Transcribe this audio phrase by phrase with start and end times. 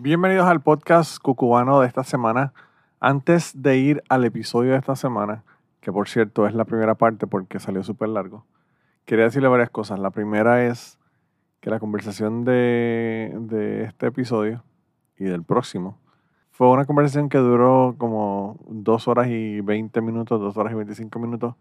[0.00, 2.52] Bienvenidos al podcast cucubano de esta semana.
[3.00, 5.42] Antes de ir al episodio de esta semana,
[5.80, 8.46] que por cierto es la primera parte porque salió súper largo,
[9.06, 9.98] quería decirle varias cosas.
[9.98, 11.00] La primera es
[11.60, 14.62] que la conversación de, de este episodio
[15.18, 15.98] y del próximo
[16.52, 21.18] fue una conversación que duró como dos horas y 20 minutos, dos horas y 25
[21.18, 21.56] minutos.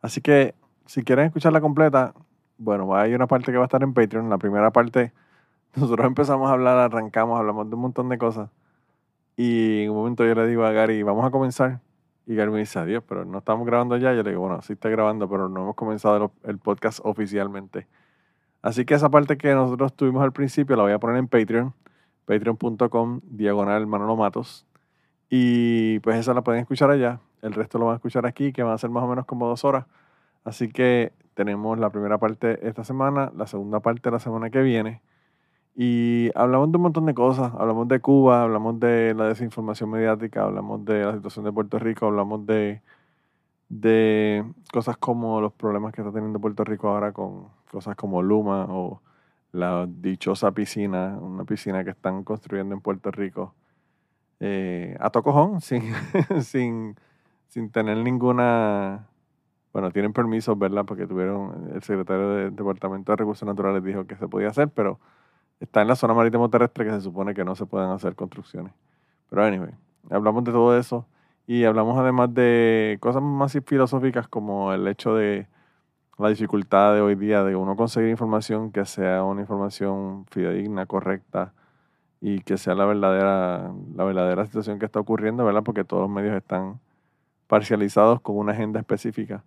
[0.00, 0.54] Así que
[0.86, 2.14] si quieren escucharla completa,
[2.56, 4.30] bueno, hay una parte que va a estar en Patreon.
[4.30, 5.12] La primera parte,
[5.76, 8.50] nosotros empezamos a hablar, arrancamos, hablamos de un montón de cosas.
[9.36, 11.80] Y en un momento yo le digo a Gary, vamos a comenzar.
[12.26, 14.14] Y Gary me dice, adiós, pero no estamos grabando ya.
[14.14, 17.86] Yo le digo, bueno, sí está grabando, pero no hemos comenzado el podcast oficialmente.
[18.62, 21.74] Así que esa parte que nosotros tuvimos al principio la voy a poner en Patreon,
[22.24, 24.66] patreon.com, diagonal Manolo Matos.
[25.28, 27.20] Y pues esa la pueden escuchar allá.
[27.42, 29.46] El resto lo van a escuchar aquí, que van a ser más o menos como
[29.46, 29.84] dos horas.
[30.44, 35.02] Así que tenemos la primera parte esta semana, la segunda parte la semana que viene.
[35.76, 37.52] Y hablamos de un montón de cosas.
[37.58, 42.06] Hablamos de Cuba, hablamos de la desinformación mediática, hablamos de la situación de Puerto Rico,
[42.06, 42.80] hablamos de,
[43.68, 48.66] de cosas como los problemas que está teniendo Puerto Rico ahora con cosas como Luma
[48.68, 49.00] o
[49.52, 53.54] la dichosa piscina, una piscina que están construyendo en Puerto Rico
[54.40, 55.92] eh, a tocojón, sin,
[56.42, 56.96] sin,
[57.48, 59.08] sin tener ninguna
[59.72, 60.84] bueno, tienen permisos, ¿verdad?
[60.84, 65.00] Porque tuvieron, el secretario del Departamento de Recursos Naturales dijo que se podía hacer, pero
[65.60, 68.72] está en la zona marítimo terrestre que se supone que no se pueden hacer construcciones.
[69.30, 69.70] Pero anyway,
[70.10, 71.06] hablamos de todo eso
[71.46, 75.46] y hablamos además de cosas más filosóficas como el hecho de
[76.18, 81.52] la dificultad de hoy día de uno conseguir información que sea una información fidedigna, correcta
[82.20, 85.62] y que sea la verdadera, la verdadera situación que está ocurriendo, ¿verdad?
[85.62, 86.80] Porque todos los medios están
[87.48, 89.44] parcializados con una agenda específica.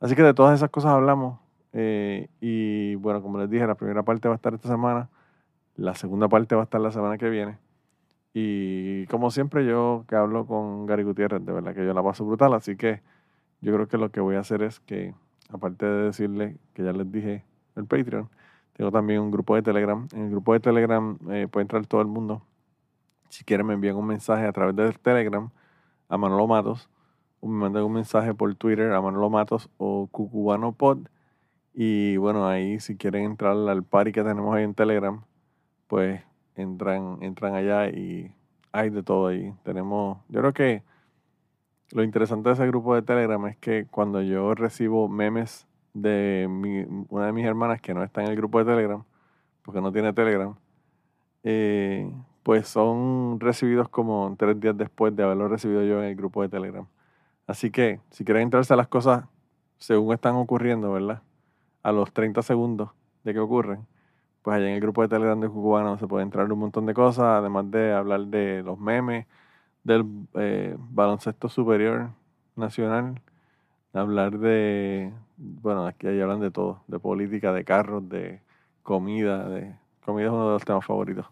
[0.00, 1.40] Así que de todas esas cosas hablamos.
[1.72, 5.08] Eh, y bueno, como les dije, la primera parte va a estar esta semana.
[5.76, 7.58] La segunda parte va a estar la semana que viene.
[8.34, 12.24] Y como siempre, yo que hablo con Gary Gutiérrez, de verdad que yo la paso
[12.24, 12.54] brutal.
[12.54, 13.02] Así que
[13.60, 15.14] yo creo que lo que voy a hacer es que,
[15.50, 17.44] aparte de decirle que ya les dije
[17.76, 18.28] el Patreon,
[18.74, 20.06] tengo también un grupo de Telegram.
[20.12, 22.42] En el grupo de Telegram eh, puede entrar todo el mundo.
[23.28, 25.50] Si quieren, me envían un mensaje a través del Telegram
[26.08, 26.88] a Manolo Matos
[27.46, 31.08] me manden un mensaje por Twitter a Manolo Matos o Cucubano Pod.
[31.74, 35.22] Y bueno, ahí si quieren entrar al party que tenemos ahí en Telegram,
[35.86, 36.22] pues
[36.54, 38.32] entran, entran allá y
[38.72, 39.54] hay de todo ahí.
[39.62, 40.82] Tenemos, yo creo que
[41.92, 46.84] lo interesante de ese grupo de Telegram es que cuando yo recibo memes de mi,
[47.08, 49.04] una de mis hermanas que no está en el grupo de Telegram,
[49.62, 50.56] porque no tiene Telegram,
[51.42, 56.42] eh, pues son recibidos como tres días después de haberlo recibido yo en el grupo
[56.42, 56.86] de Telegram.
[57.46, 59.24] Así que si quieren entrarse a las cosas
[59.78, 61.22] según están ocurriendo, ¿verdad?
[61.82, 62.90] A los 30 segundos
[63.24, 63.86] de que ocurren,
[64.46, 66.94] pues allá en el grupo de Telegram de Cucubano se puede entrar un montón de
[66.94, 69.26] cosas, además de hablar de los memes,
[69.82, 72.10] del eh, baloncesto superior
[72.54, 73.20] nacional,
[73.92, 78.40] hablar de, bueno, aquí ahí hablan de todo, de política, de carros, de
[78.84, 81.26] comida, de comida es uno de los temas favoritos.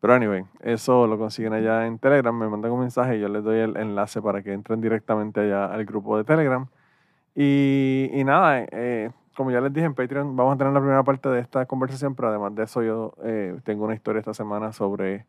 [0.00, 2.34] Pero anyway, eso lo consiguen allá en Telegram.
[2.34, 5.66] Me mandan un mensaje y yo les doy el enlace para que entren directamente allá
[5.66, 6.68] al grupo de Telegram.
[7.34, 11.28] Y, nada, eh, como ya les dije en Patreon, vamos a tener la primera parte
[11.28, 15.26] de esta conversación, pero además de eso yo eh, tengo una historia esta semana sobre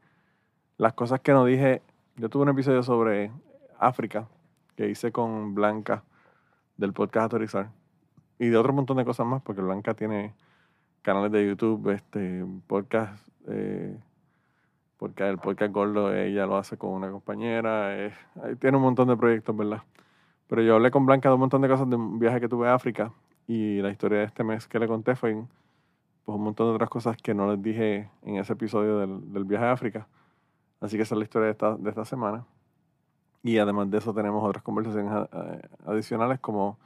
[0.78, 1.82] las cosas que no dije.
[2.18, 3.32] Yo tuve un episodio sobre
[3.80, 4.28] África
[4.76, 6.04] que hice con Blanca
[6.78, 7.70] del podcast Autorizar
[8.40, 10.34] y de otro montón de cosas más, porque Blanca tiene
[11.02, 13.98] canales de YouTube, este podcast eh,
[14.98, 18.14] porque el podcast gordo ella lo hace con una compañera, eh,
[18.60, 19.84] tiene un montón de proyectos, ¿verdad?
[20.48, 22.68] Pero yo hablé con Blanca de un montón de cosas de un viaje que tuve
[22.68, 23.12] a África
[23.48, 25.34] y la historia de este mes que le conté fue
[26.26, 29.46] pues, un montón de otras cosas que no les dije en ese episodio del, del
[29.46, 30.08] viaje a África.
[30.82, 32.46] Así que esa es la historia de esta, de esta semana.
[33.44, 36.80] Y además de eso tenemos otras conversaciones eh, adicionales, como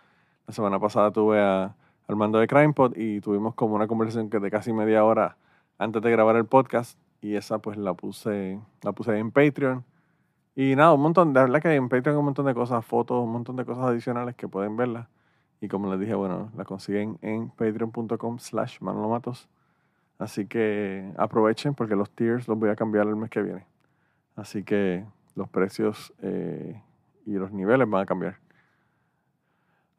[0.46, 1.76] la semana pasada tuve a
[2.08, 5.38] Armando de CrimePod y tuvimos como una conversación que de casi media hora
[5.78, 9.86] antes de grabar el podcast y esa pues la puse, la puse en Patreon.
[10.56, 13.24] Y nada, un montón, de verdad que en Patreon hay un montón de cosas, fotos,
[13.24, 15.08] un montón de cosas adicionales que pueden verla.
[15.62, 19.50] Y como les dije, bueno, la consiguen en patreon.com slash manolomatos.
[20.18, 23.66] Así que aprovechen porque los tiers los voy a cambiar el mes que viene.
[24.36, 26.82] Así que los precios eh,
[27.26, 28.38] y los niveles van a cambiar.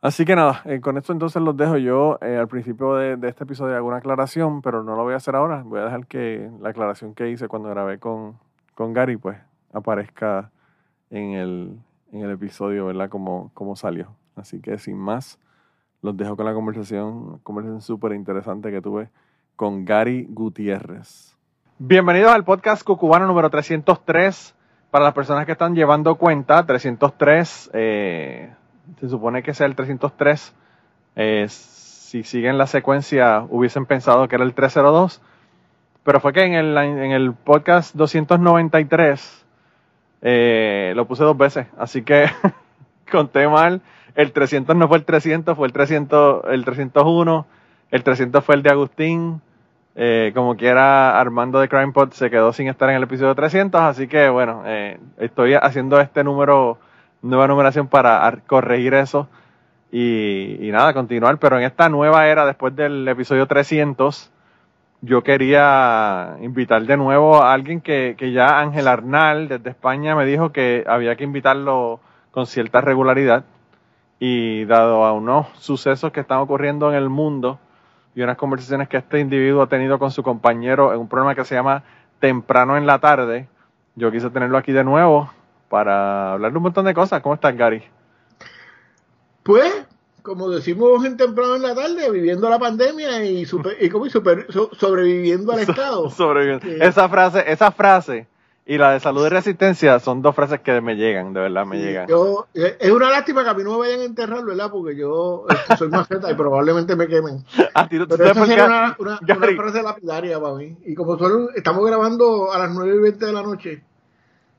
[0.02, 2.18] Así que nada, eh, con esto entonces los dejo yo.
[2.22, 5.16] Eh, al principio de, de, este episodio hago una aclaración, pero no lo voy a
[5.16, 5.62] hacer ahora.
[5.62, 8.38] Voy a dejar que la aclaración que hice cuando grabé con,
[8.74, 9.38] con Gary, pues
[9.74, 10.50] aparezca
[11.10, 11.78] en el,
[12.12, 13.10] en el episodio, ¿verdad?
[13.10, 14.08] Como, como salió.
[14.36, 15.38] Así que sin más,
[16.02, 19.08] los dejo con la conversación, conversación súper interesante que tuve
[19.56, 21.36] con Gary Gutiérrez.
[21.78, 24.54] Bienvenidos al podcast Cucubano número 303.
[24.90, 28.52] Para las personas que están llevando cuenta, 303, eh,
[28.98, 30.54] se supone que sea el 303.
[31.16, 35.20] Eh, si siguen la secuencia, hubiesen pensado que era el 302.
[36.02, 39.46] Pero fue que en el, en el podcast 293
[40.22, 41.66] eh, lo puse dos veces.
[41.78, 42.26] Así que
[43.12, 43.82] conté mal.
[44.14, 47.46] El 300 no fue el 300, fue el 300, el 301.
[47.90, 49.40] El 300 fue el de Agustín.
[49.96, 54.06] Eh, como quiera, Armando de CrimePod se quedó sin estar en el episodio 300, así
[54.06, 56.78] que bueno, eh, estoy haciendo este número,
[57.22, 59.28] nueva numeración para corregir eso
[59.90, 61.38] y, y, nada, continuar.
[61.38, 64.30] Pero en esta nueva era, después del episodio 300,
[65.02, 70.24] yo quería invitar de nuevo a alguien que, que ya Ángel Arnal desde España me
[70.24, 73.44] dijo que había que invitarlo con cierta regularidad
[74.20, 77.58] y dado a unos sucesos que están ocurriendo en el mundo,
[78.14, 81.44] y unas conversaciones que este individuo ha tenido con su compañero en un programa que
[81.44, 81.84] se llama
[82.18, 83.48] Temprano en la tarde.
[83.94, 85.30] Yo quise tenerlo aquí de nuevo
[85.68, 87.22] para hablarle un montón de cosas.
[87.22, 87.82] ¿Cómo estás, Gary?
[89.42, 89.86] Pues,
[90.22, 94.46] como decimos en Temprano en la tarde, viviendo la pandemia y, super, y, como, super,
[94.72, 96.10] sobreviviendo al Estado.
[96.10, 96.84] sobreviviendo.
[96.84, 98.26] Esa frase, esa frase
[98.66, 101.76] y la de salud y resistencia son dos frases que me llegan, de verdad me
[101.76, 102.06] sí, llegan.
[102.06, 104.70] Yo, eh, es una lástima que a mí no me vayan a enterrar, ¿verdad?
[104.70, 107.44] Porque yo este, soy maceta y probablemente me quemen.
[107.74, 110.76] A ti, Pero esa sería una, una, una, frase lapidaria para mí.
[110.84, 113.82] Y como son, estamos grabando a las 9 y 20 de la noche,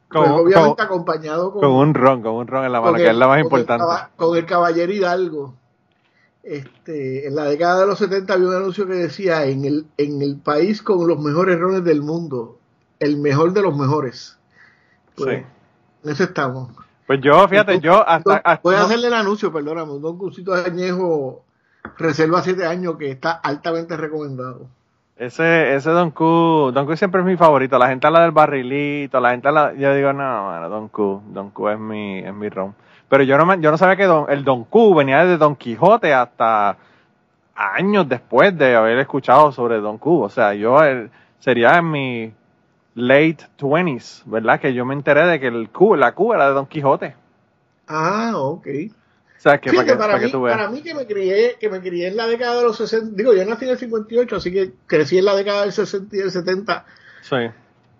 [0.09, 2.97] con, pues obviamente con, acompañado con, con, un ron, con un ron en la mano,
[2.97, 3.83] que es la más importante.
[3.83, 5.55] El, con el caballero Hidalgo.
[6.43, 10.23] Este, en la década de los 70 había un anuncio que decía en el, en
[10.23, 12.57] el país con los mejores rones del mundo
[13.01, 14.39] el mejor de los mejores.
[15.15, 15.45] Pues, sí.
[16.05, 16.69] En eso estamos.
[17.05, 18.35] Pues yo, fíjate, Entonces, yo hasta...
[18.37, 19.91] hasta Voy a hacerle el anuncio, perdóname.
[19.91, 21.43] Un cursito de añejo
[21.97, 24.67] reserva 7 años que está altamente recomendado.
[25.17, 27.77] Ese, ese Don Q, Don Q siempre es mi favorito.
[27.77, 31.49] La gente habla del barrilito, la gente habla, yo digo, no, mano, Don Q, Don
[31.51, 32.73] Q es mi, es mi ron.
[33.09, 35.55] Pero yo no, me- yo no sabía que don- el Don Q venía desde Don
[35.57, 36.77] Quijote hasta
[37.55, 40.21] años después de haber escuchado sobre Don Q.
[40.23, 42.33] O sea, yo el- sería en mi
[42.95, 44.59] late 20s, ¿verdad?
[44.59, 47.15] Que yo me enteré de que el Q, la Q era de Don Quijote.
[47.87, 48.67] Ah, ok.
[48.67, 50.55] O sea, que para que, para, para que mí, tú veas.
[50.57, 53.33] para mí que me crié, que me crié en la década de los 60, digo,
[53.33, 56.31] yo nací en el 58, así que crecí en la década del 60 y del
[56.31, 56.85] 70,
[57.21, 57.37] Sí.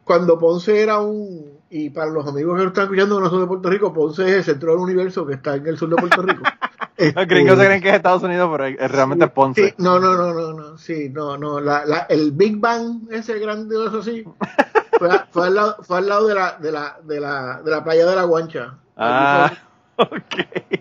[0.03, 3.47] cuando Ponce era un, y para los amigos que están escuchando que no son de
[3.47, 6.21] Puerto Rico, Ponce es el centro del universo que está en el sur de Puerto
[6.21, 6.43] Rico.
[6.97, 9.69] Los gringos se Este, creen que es Estados Unidos, pero es realmente es Ponce.
[9.69, 13.39] Sí, no, no, no, no, no, sí, no, no, la, la, el Big Bang, ese
[13.39, 14.23] grandioso así,
[15.01, 17.71] fue, a- fue al lado, fue al lado de la, de la, de la, de
[17.71, 18.75] la playa de la Guancha.
[18.95, 19.51] Ah,
[19.97, 20.19] ok.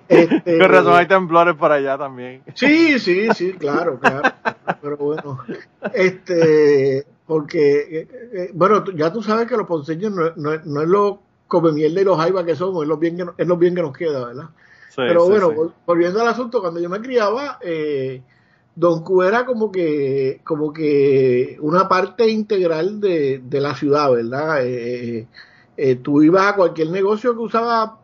[0.08, 2.42] Este- Con razón hay temblores por allá también.
[2.54, 4.30] Sí, sí, sí, claro, claro.
[4.82, 5.38] Pero bueno,
[5.94, 10.88] este, porque, eh, eh, bueno, ya tú sabes que los ponceños no, no, no es
[10.88, 13.56] lo come mierda y los jaivas que somos, es lo bien que, no- es lo
[13.56, 14.44] bien que nos queda, ¿verdad?
[14.88, 15.72] Sí, Pero sí, bueno, sí.
[15.86, 18.22] volviendo al asunto, cuando yo me criaba, eh,
[18.74, 24.64] Don Q era como que, como que una parte integral de, de la ciudad, ¿verdad?
[24.64, 25.26] Eh,
[25.76, 27.98] eh, tú ibas a cualquier negocio que usaba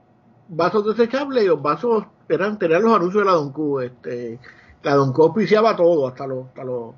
[0.49, 3.81] vasos desechables y los vasos eran, tenían los anuncios de la Don Q.
[3.81, 4.39] Este,
[4.83, 6.95] la Don Q auspiciaba todo, hasta los, hasta los,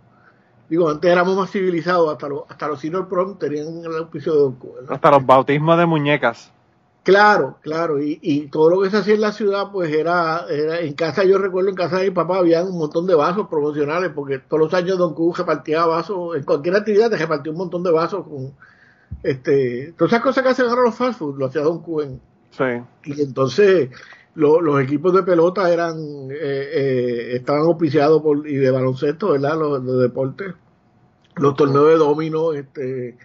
[0.68, 4.38] digo, antes éramos más civilizados, hasta los, hasta los senior prom tenían el auspicio de
[4.40, 4.74] Don Q.
[4.88, 6.52] Hasta los bautismos de muñecas.
[7.04, 10.80] Claro, claro, y, y todo lo que se hacía en la ciudad, pues era, era,
[10.80, 14.10] en casa, yo recuerdo en casa de mi papá había un montón de vasos promocionales,
[14.14, 17.82] porque todos los años Don Q repartía vasos, en cualquier actividad te repartía un montón
[17.82, 18.52] de vasos con,
[19.22, 22.20] este, todas esas cosas que hacen ahora los fast food, lo hacía Don Q en,
[22.50, 22.64] Sí.
[23.04, 23.88] y entonces
[24.34, 25.96] lo- los equipos de pelota eran,
[26.30, 29.56] eh, eh, estaban auspiciados por, y de baloncesto, ¿verdad?
[29.58, 30.54] Los, de deportes,
[31.36, 33.16] los torneos de domino, este,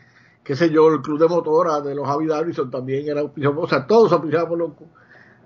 [0.43, 3.67] qué sé yo, el club de motora de los Javi Davison también era auspiciado, o
[3.67, 4.71] sea, todos auspiciados por los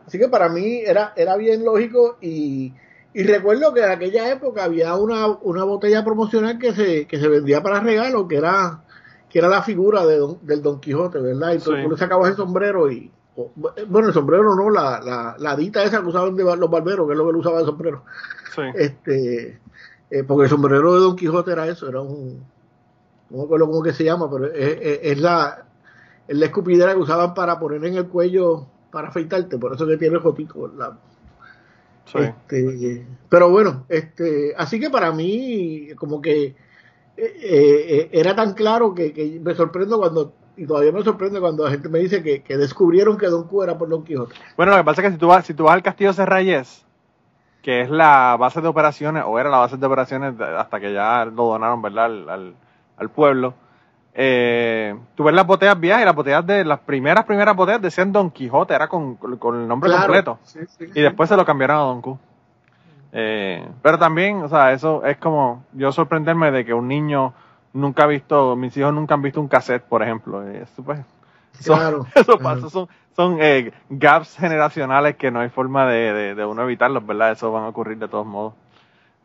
[0.06, 2.74] Así que para mí era, era bien lógico y,
[3.14, 7.28] y recuerdo que en aquella época había una, una botella promocional que se, que se
[7.28, 8.84] vendía para regalo, que era,
[9.30, 11.54] que era la figura de don- del Don Quijote, ¿verdad?
[11.54, 11.90] Y tú, Sí.
[11.90, 13.52] le sacabas el sombrero y, o-
[13.88, 17.12] bueno, el sombrero no, la, la, la dita esa que usaban de los barberos, que
[17.12, 18.04] es lo que él usaba de sombrero.
[18.56, 18.62] Sí.
[18.76, 19.60] Este,
[20.10, 22.46] eh, porque el sombrero de Don Quijote era eso, era un,
[23.30, 25.66] no me acuerdo cómo que se llama, pero es, es- es la,
[26.28, 29.98] es la escupidera que usaban para poner en el cuello para afeitarte, por eso que
[29.98, 30.94] tiene jotico, ¿verdad?
[32.06, 32.20] Sí.
[32.20, 36.56] Este, pero bueno, este, así que para mí, como que eh,
[37.18, 41.72] eh, era tan claro que, que me sorprendo cuando, y todavía me sorprende cuando la
[41.72, 44.34] gente me dice que, que descubrieron que Don Q era por Don Quijote.
[44.56, 46.86] Bueno, lo que pasa es que si tú vas, si tú vas al Castillo Serrayes,
[47.62, 51.26] que es la base de operaciones, o era la base de operaciones hasta que ya
[51.26, 52.06] lo donaron, ¿verdad?
[52.06, 52.54] Al, al-
[52.98, 53.54] al pueblo.
[54.20, 58.12] eh, tú ves las botellas viejas y las botellas de las primeras, primeras botellas decían
[58.12, 60.40] Don Quijote, era con, con el nombre Claro, completo.
[60.44, 61.02] sí, sí, Y sí.
[61.02, 62.18] después se lo cambiaron a Don Q.
[63.14, 67.34] Eh, pero también, o sea, eso es como yo sorprenderme de que un niño
[67.74, 70.52] nunca ha visto, mis hijos nunca han visto un cassette, por ejemplo.
[70.52, 71.00] Y Eso, pues,
[71.60, 76.36] son- Claro, eso pasa, son, son eh, gaps generacionales que no hay forma de, de,
[76.36, 77.32] de uno evitarlos, ¿verdad?
[77.32, 78.54] Eso van a ocurrir de todos modos.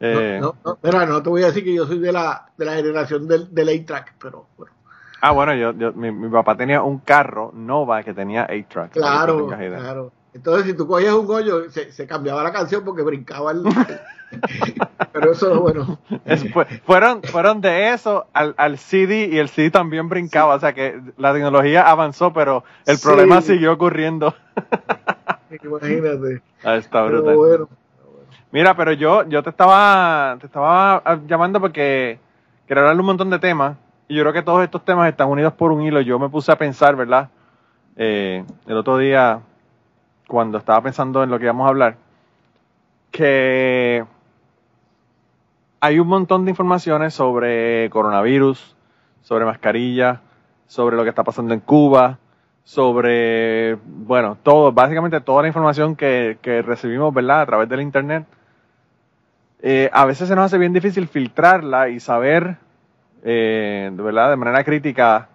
[0.04, 2.64] Eh, No, no, no, no te voy a decir que yo soy de la, de
[2.64, 4.72] la generación del, del A-Track, pero bueno,
[5.20, 8.72] Ah, bueno, yo, yo, mi, mi papá tenía un carro Nova que tenía 8-track.
[8.74, 9.46] para que tú claro,
[9.78, 10.12] claro.
[10.34, 13.62] Entonces, si tú cogías un hoyo, se, se cambiaba la canción porque brincaba el...
[15.12, 15.98] pero eso es bueno.
[16.24, 20.58] Es- fue- fueron, fueron de eso al, al CD y el CD también brincaba, o
[20.58, 23.06] sea que la tecnología avanzó, pero el Sí.
[23.06, 24.34] problema siguió ocurriendo.
[25.62, 26.42] Imagínate.
[26.64, 27.36] Ah, está Pero brutal.
[27.36, 27.68] bueno.
[28.52, 32.18] Mira, pero yo, yo te estaba, te estaba llamando porque
[32.66, 33.78] quería hablarle un montón de temas
[34.08, 36.02] y yo creo que todos estos temas están unidos por un hilo.
[36.02, 37.30] Yo me puse a pensar, ¿verdad?
[37.96, 39.40] Eh, el otro día,
[40.28, 41.96] cuando estaba pensando en lo que íbamos a hablar,
[43.10, 44.04] que
[45.80, 48.76] hay un montón de informaciones sobre coronavirus,
[49.22, 50.20] sobre mascarillas,
[50.66, 52.18] sobre lo que está pasando en Cuba,
[52.64, 57.40] sobre, bueno, todo, básicamente toda la información que, que recibimos, ¿verdad?
[57.40, 58.26] A través del Internet.
[59.64, 62.56] Eh, a veces se nos hace bien difícil filtrarla y saber,
[63.22, 64.30] eh, ¿verdad?
[64.30, 65.28] De manera crítica,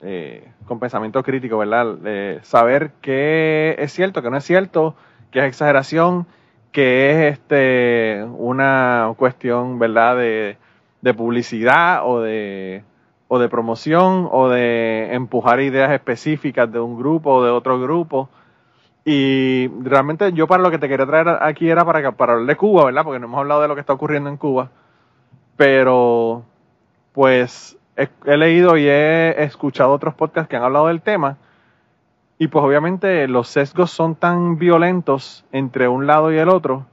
[0.00, 2.40] eh, con pensamiento crítico, ¿verdad?
[2.42, 4.96] Saber qué es cierto, qué no es cierto,
[5.30, 6.26] qué es exageración,
[6.72, 10.16] qué es este una cuestión, ¿verdad?
[10.16, 10.56] De,
[11.00, 12.82] de publicidad o de,
[13.28, 18.28] o de promoción o de empujar ideas específicas de un grupo o de otro grupo.
[19.04, 22.56] Y realmente yo para lo que te quería traer aquí era para, para hablar de
[22.56, 23.04] Cuba, ¿verdad?
[23.04, 24.70] Porque no hemos hablado de lo que está ocurriendo en Cuba.
[25.56, 26.44] Pero,
[27.12, 31.38] pues, he, he leído y he escuchado otros podcasts que han hablado del tema.
[32.38, 36.86] Y pues obviamente los sesgos son tan violentos entre un lado y el otro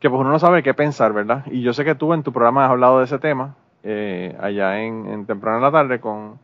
[0.00, 1.44] que pues uno no sabe qué pensar, ¿verdad?
[1.50, 4.80] Y yo sé que tú en tu programa has hablado de ese tema, eh, allá
[4.80, 6.38] en, en temprano en la tarde con,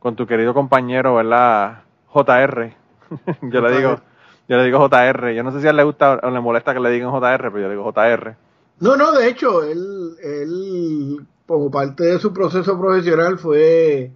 [0.00, 1.82] con tu querido compañero, ¿verdad?
[2.12, 2.72] JR.
[3.42, 4.00] yo le digo,
[4.48, 5.34] yo le digo JR.
[5.34, 7.38] Yo no sé si a él le gusta o le molesta que le digan JR,
[7.38, 8.36] pero yo le digo JR.
[8.80, 14.12] No, no, de hecho, él, él como parte de su proceso profesional fue,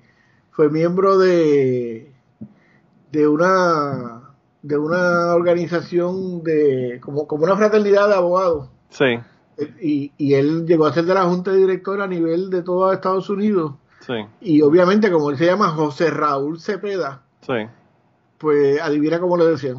[0.51, 2.13] fue miembro de,
[3.11, 4.23] de una
[4.63, 9.19] de una organización de como, como una fraternidad de abogados Sí,
[9.81, 12.93] y, y él llegó a ser de la junta de director a nivel de todo
[12.93, 17.55] Estados Unidos sí, y obviamente como él se llama José Raúl Cepeda sí.
[18.37, 19.77] pues adivina cómo le decían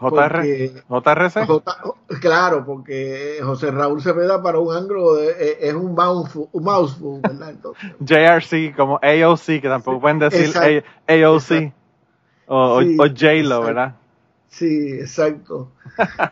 [0.00, 1.46] JR, Porque- JRC.
[1.46, 7.20] J- claro porque José Raúl Cepeda para un ángulo de- es, un mouthful, un mouthful
[7.22, 7.50] ¿verdad?
[7.50, 10.86] Entonces, JRC, como AOC, que tampoco pueden decir Exacto.
[11.08, 11.74] AOC Exacto.
[12.48, 13.62] o, Sí, o J-Lo.
[13.62, 13.94] ¿verdad?
[14.48, 15.70] Sí, exacto.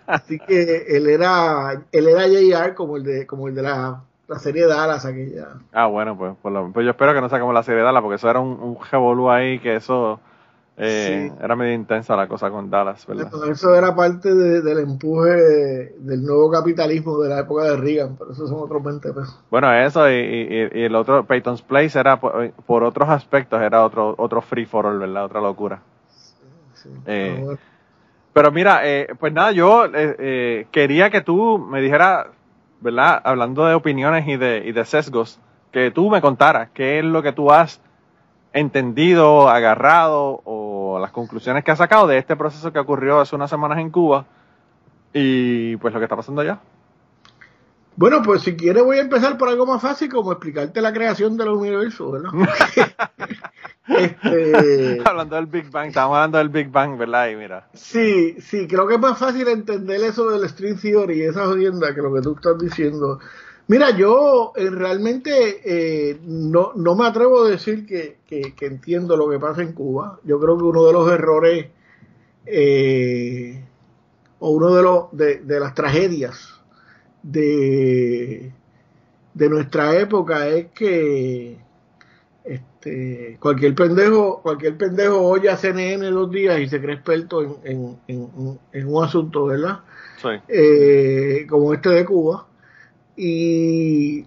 [0.06, 4.38] Así que él era, él era JR como el de, como el de la, la
[4.38, 5.48] serie Dallas aquella.
[5.72, 7.84] Ah, bueno, pues, por lo- pues yo espero que no sea como la serie de
[7.84, 10.20] Dallas, porque eso era un, un revolú ahí, que eso
[10.78, 11.38] eh, Sí.
[11.44, 13.30] era medio intensa la cosa con Dallas, ¿verdad?
[13.50, 15.30] Eso era parte de- del empuje
[15.98, 19.38] del nuevo capitalismo de la época de Reagan, pero eso son otros 20 pesos.
[19.50, 23.84] Bueno, eso y, y- y el otro, Peyton's Place era por, por otros aspectos, era
[23.84, 25.26] otro otro free for all, ¿verdad?
[25.26, 25.80] Otra locura.
[26.74, 26.88] Sí.
[27.06, 27.56] Eh,
[28.32, 32.28] Pero mira, eh, pues nada, yo eh, eh, quería que tú me dijeras,
[32.80, 33.20] ¿verdad?
[33.24, 35.38] Hablando de opiniones y de, y de sesgos,
[35.70, 37.80] que tú me contaras qué es lo que tú has
[38.54, 40.61] entendido, agarrado o
[40.98, 44.26] las conclusiones que has sacado de este proceso que ocurrió hace unas semanas en Cuba
[45.12, 46.60] y pues lo que está pasando allá.
[47.94, 51.36] Bueno, pues si quieres voy a empezar por algo más fácil, como explicarte la creación
[51.36, 52.30] del universo, ¿verdad?
[53.86, 57.28] este, hablando del Big Bang, estamos hablando del Big Bang, ¿verdad?
[57.28, 61.22] Y mira, Sí, sí, creo que es más fácil entender eso del string theory y
[61.24, 63.18] esa jodienda que lo que tú estás diciendo.
[63.68, 69.16] Mira, yo eh, realmente eh, no, no me atrevo a decir que, que- que entiendo
[69.16, 70.20] lo que pasa en Cuba.
[70.24, 71.66] Yo creo que uno de los errores
[72.46, 73.64] eh,
[74.40, 76.60] o uno de, los, de, de las tragedias
[77.22, 78.52] de,
[79.34, 81.56] de nuestra época es que
[82.44, 87.96] este, cualquier pendejo, cualquier pendejo oye a CNN dos días y se cree experto en,
[88.86, 89.80] un asunto, ¿verdad?
[90.20, 90.28] Sí.
[90.48, 92.46] Eh, como este de Cuba.
[93.16, 94.24] Y,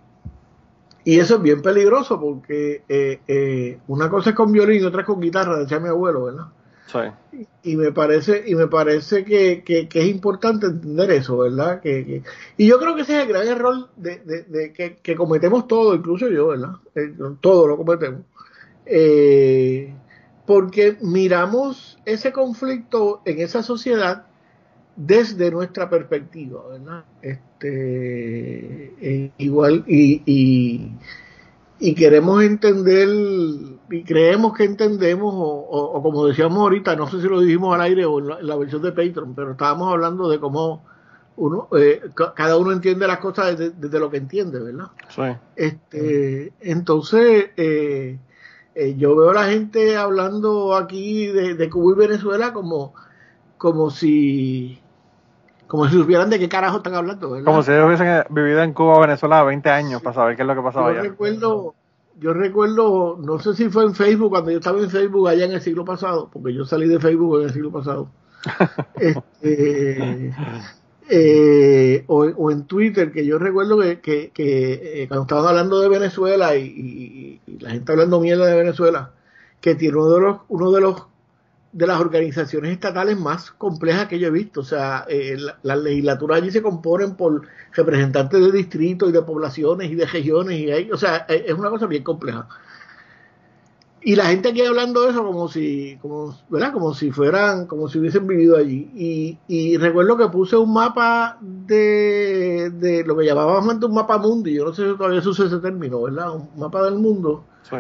[1.06, 5.02] y eso es bien peligroso porque eh, eh, una cosa es con violín y otra
[5.02, 6.46] es con guitarra, decía mi abuelo, ¿verdad?
[6.88, 7.46] Sí.
[7.62, 11.80] Y, me parece, y me parece que, es importante entender eso, ¿verdad?
[11.80, 12.24] Que,
[12.58, 16.48] y yo creo que ese es el gran error de, que, cometemos todos, incluso yo,
[16.48, 16.74] ¿verdad?
[16.96, 18.22] Eh, todo lo cometemos.
[20.48, 24.26] porque miramos ese conflicto en esa sociedad
[24.96, 27.04] desde nuestra perspectiva, ¿verdad?
[27.22, 30.22] Este, eh, igual, y,
[31.80, 33.10] y, queremos entender,
[33.90, 38.06] y creemos que entendemos, o, como decíamos ahorita, no sé si lo dijimos al aire
[38.06, 40.86] o en la, versión de Patreon, pero estábamos hablando de cómo
[41.38, 42.02] uno, eh,
[42.34, 44.88] cada uno entiende las cosas desde, lo que entiende, ¿verdad?
[45.10, 45.24] Sí.
[45.58, 48.18] Este, entonces, eh,
[48.98, 52.94] yo veo a la gente hablando aquí de, de Cuba y Venezuela como,
[53.58, 54.80] como si
[55.68, 57.46] como si supieran de qué carajo están hablando, ¿verdad?
[57.46, 60.48] Como si ellos hubiesen vivido en Cuba o Venezuela 20 años para saber qué es
[60.48, 61.76] lo que pasaba yo Recuerdo,
[62.20, 65.54] yo recuerdo, no sé si fue en Facebook, cuando yo estaba en Facebook allá en
[65.54, 68.10] el siglo pasado, porque yo salí de Facebook en el siglo pasado.
[69.00, 70.32] este,
[71.10, 76.56] eh, o, en Twitter, que yo recuerdo que, que, eh, cuando estaban hablando de Venezuela
[76.56, 79.12] y, y, la gente hablando mierda de Venezuela,
[79.62, 81.08] que tiene uno de los, uno de los
[81.76, 84.62] de las organizaciones estatales más complejas que yo he visto.
[84.62, 87.42] O sea, eh, las legislaturas allí se componen por
[87.74, 90.58] representantes de distritos y de poblaciones y de regiones.
[90.58, 92.48] y hay, O sea, eh, es una cosa bien compleja.
[94.02, 96.72] Y la gente aquí hablando de eso como si, como, ¿verdad?
[96.72, 98.90] Como si fueran, como si hubiesen vivido allí.
[98.96, 104.18] Y, y recuerdo que puse un mapa de, de lo que llamábamos antes un mapa
[104.18, 104.54] mundi.
[104.54, 106.36] Yo no sé si todavía se usa ese término, ¿verdad?
[106.36, 107.44] Un mapa del mundo.
[107.64, 107.76] Sí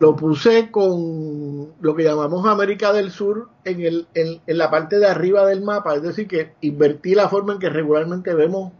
[0.00, 5.06] lo puse con lo que llamamos América del Sur en, el, en, la parte de
[5.06, 8.72] arriba del mapa, es decir, que invertí la forma en que regularmente vemos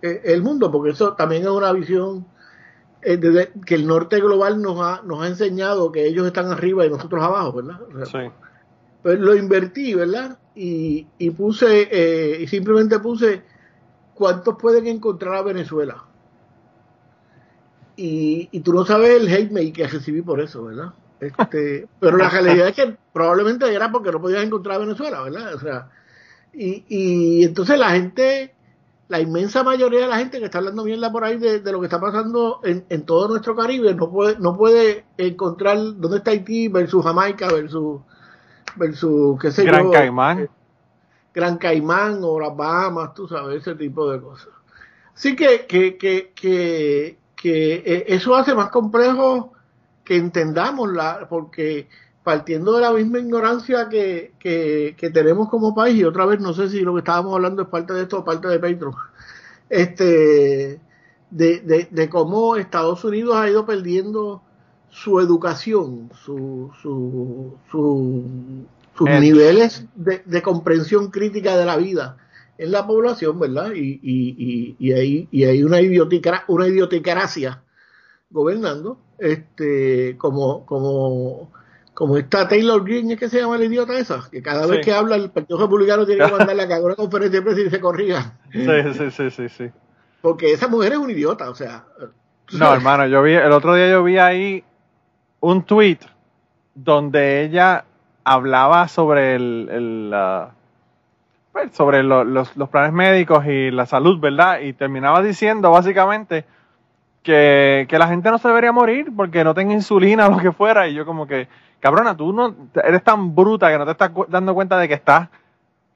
[0.00, 2.26] eh, el mundo, porque eso también es una visión
[3.02, 3.20] eh,
[3.66, 7.22] que el norte global nos ha, nos ha enseñado que ellos están arriba y nosotros
[7.22, 7.78] abajo, ¿verdad?
[8.06, 8.30] sí.
[9.02, 10.38] Pues lo invertí, ¿verdad?
[10.54, 13.42] Y, y puse, eh, y simplemente puse
[14.14, 16.04] cuántos pueden encontrar a Venezuela
[18.02, 20.94] y, tú no sabes el hate mail que recibí por eso, ¿verdad?
[21.20, 25.54] Este, pero la realidad es que probablemente era porque no podías encontrar Venezuela, ¿verdad?
[25.54, 25.90] O sea,
[26.54, 28.54] y, y entonces la gente,
[29.08, 31.86] la inmensa mayoría de la gente que está hablando mierda por ahí de, lo que
[31.86, 36.68] está pasando en, en, todo nuestro Caribe no puede, no puede encontrar dónde está Haití
[36.68, 38.00] versus Jamaica versus,
[38.76, 40.38] versus qué sé Gran Caimán.
[40.40, 40.48] Eh,
[41.34, 44.48] Gran Caimán o las Bahamas, tú sabes, ese tipo de cosas.
[45.14, 49.52] Así que, que, que, que que eh, eso hace más complejo
[50.04, 51.88] que entendamos la, porque
[52.22, 56.68] partiendo de la misma ignorancia que, que, tenemos como país, y otra vez no sé
[56.68, 58.94] si lo que estábamos hablando es parte de esto o parte de Petro,
[59.70, 60.80] este,
[61.30, 64.42] de, de, cómo Estados Unidos ha ido perdiendo
[64.90, 72.18] su educación, su, su, sus niveles de, de, comprensión crítica de la vida
[72.60, 73.72] en la población, ¿verdad?
[73.74, 77.62] Y, y, y, hay, y hay una, idiotica, una idioticracia
[78.28, 81.50] gobernando, este, como, como,
[81.94, 84.28] como está Taylor Green, ¿es que se llama la idiota esa?
[84.30, 87.44] Que cada vez que habla el Partido Republicano tiene que mandarle a una conferencia de
[87.44, 88.38] prensa y se corrija.
[88.52, 89.70] Sí, sí, sí, sí, sí.
[90.20, 91.86] Porque esa mujer es una idiota, o sea.
[92.52, 94.64] No, hermano, yo vi, el otro día yo vi ahí
[95.40, 96.00] un tweet
[96.74, 97.86] donde ella
[98.22, 100.12] hablaba sobre el, el
[101.52, 104.60] pues, sobre los, planes médicos y la salud, ¿verdad?
[104.60, 106.44] Y terminaba diciendo básicamente
[107.22, 110.88] que, la gente no se debería morir porque no tenga insulina o lo que fuera.
[110.88, 111.48] Y yo como que,
[111.80, 115.28] cabrona, tú no eres tan bruta que no te estás dando cuenta de que estás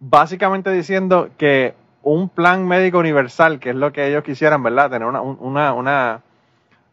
[0.01, 4.91] básicamente diciendo que un plan médico universal, que es lo que ellos quisieran, ¿verdad?
[4.91, 6.21] Tener una, una, una,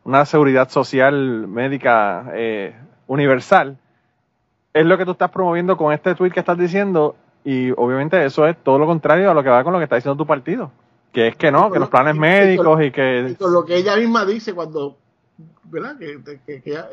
[0.04, 2.74] una seguridad social médica eh,
[3.08, 3.78] universal,
[4.74, 8.46] es lo que tú estás promoviendo con este tweet que estás diciendo y obviamente eso
[8.46, 10.72] es todo lo contrario a lo que va con lo que está diciendo tu partido.
[11.12, 13.36] Que es que no, que los planes médicos y, que...
[13.38, 14.98] con lo que ella misma dice cuando...
[15.64, 15.98] ¿Verdad?
[15.98, 16.20] Que,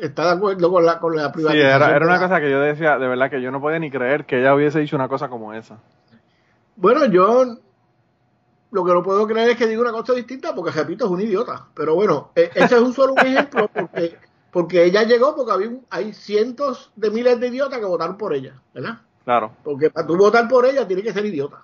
[0.01, 1.81] está de acuerdo con la, con la privatización.
[1.81, 4.25] Sí, era, una cosa que yo decía, de verdad que yo no podía ni creer
[4.25, 5.77] que ella hubiese dicho una cosa como esa.
[6.77, 7.57] Bueno, yo
[8.71, 11.21] lo que no puedo creer es que diga una cosa distinta porque, repito, es un
[11.21, 11.67] idiota.
[11.73, 14.17] Pero bueno, e, ese es un solo ejemplo porque,
[14.49, 18.61] porque ella llegó porque había, hay cientos de miles de idiotas que votaron por ella,
[18.73, 19.01] ¿verdad?
[19.29, 19.51] Claro.
[19.63, 21.61] Porque para tú votar por ella tiene que ser idiota.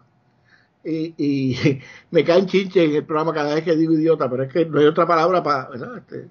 [0.84, 4.54] y, y me caen chinches en el programa cada vez que digo idiota, pero es
[4.54, 5.98] que no hay otra palabra para, ¿verdad?
[5.98, 6.28] Este,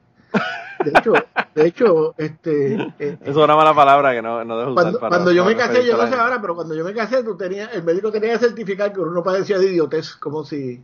[0.85, 1.13] de hecho,
[1.57, 5.09] de hecho, este, eh, Es una mala palabra que no, no debes usar cuando, para-
[5.11, 7.37] cuando yo para me casé, yo no sé ahora, pero cuando yo me casé, tú
[7.37, 10.81] tenías, el médico tenía que certificar que uno no padecía de idiotez, como si,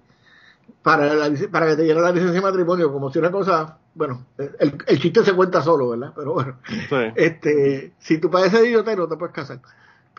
[0.83, 4.27] para, la para que te diera la licencia de matrimonio, como si una cosa, bueno,
[4.37, 6.13] el, el chiste se cuenta solo, ¿verdad?
[6.17, 6.57] Pero bueno,
[6.89, 6.97] Sí.
[7.15, 9.61] este, si tú padeces de idiotez no te puedes casar.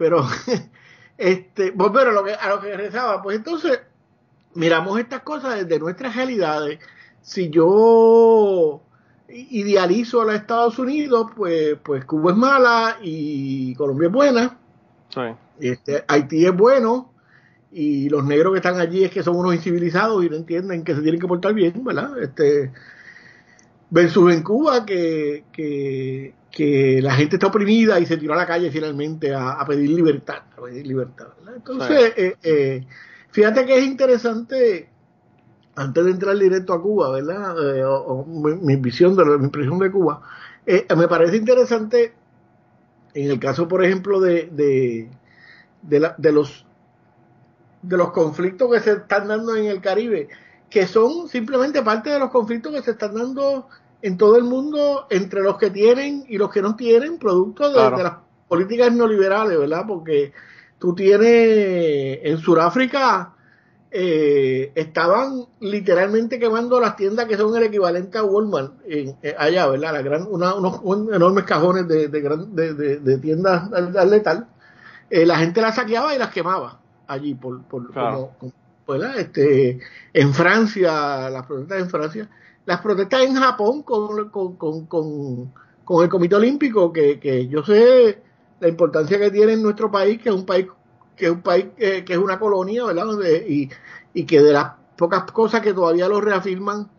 [0.02, 0.26] Pero,
[1.20, 3.82] este, pues, pero lo que, a lo que regresaba, pues entonces,
[4.56, 6.80] miramos estas cosas desde nuestras realidades.
[7.22, 8.82] Si yo
[9.30, 14.58] idealizo a los Estados Unidos, pues, pues Cuba es mala y Colombia es buena,
[15.10, 15.22] Sí.
[15.60, 17.14] este, Haití es bueno
[17.72, 20.96] y los negros que están allí es que son unos incivilizados y no entienden que
[20.96, 22.20] se tienen que portar bien, ¿verdad?
[22.20, 22.72] Este,
[23.92, 28.46] versus en Cuba que, que, que la gente está oprimida y se tiró a la
[28.46, 31.56] calle finalmente a, a pedir libertad, a pedir libertad, ¿verdad?
[31.58, 32.86] Entonces, eh, eh,
[33.32, 34.90] fíjate que es interesante
[35.76, 37.78] antes de entrar directo a Cuba, ¿verdad?
[37.78, 40.22] Eh, o, o mi, mi visión de mi impresión de Cuba,
[40.66, 42.14] eh, me parece interesante
[43.14, 45.10] en el caso, por ejemplo, de, de,
[45.82, 46.66] de, la- de los
[47.82, 50.30] de los conflictos que se están dando en el Caribe,
[50.70, 53.68] que son simplemente parte de los conflictos que se están dando
[54.02, 57.74] en todo el mundo entre los que tienen y los que no tienen, producto de,
[57.76, 57.98] Claro.
[57.98, 58.14] de las
[58.48, 59.84] políticas neoliberales, ¿verdad?
[59.88, 60.34] Porque
[60.80, 63.34] tú tienes en Sudáfrica
[63.94, 69.68] eh, estaban literalmente quemando las tiendas que son el equivalente a Walmart en- eh, allá,
[69.68, 69.92] ¿verdad?
[69.92, 73.98] La gran, una- unos, un- enormes cajones de, de, gran- de, de- de tiendas al,
[73.98, 74.48] al letal.
[75.10, 78.32] Eh, la gente las saqueaba y las quemaba allí por, por Claro.
[78.40, 78.54] como-
[78.86, 79.20] como- ¿verdad?
[79.20, 79.80] Este,
[80.14, 82.30] en Francia, las protestas en Francia,
[82.66, 87.64] las protestas en Japón con, con, con, con, con el Comité Olímpico, que, que yo
[87.64, 88.22] sé
[88.60, 90.68] la importancia que tiene en nuestro país, que es un país
[91.16, 93.06] que es un país eh, que es una colonia, ¿verdad?
[93.06, 93.70] Donde- y,
[94.14, 96.90] y que de las pocas cosas que todavía lo reafirman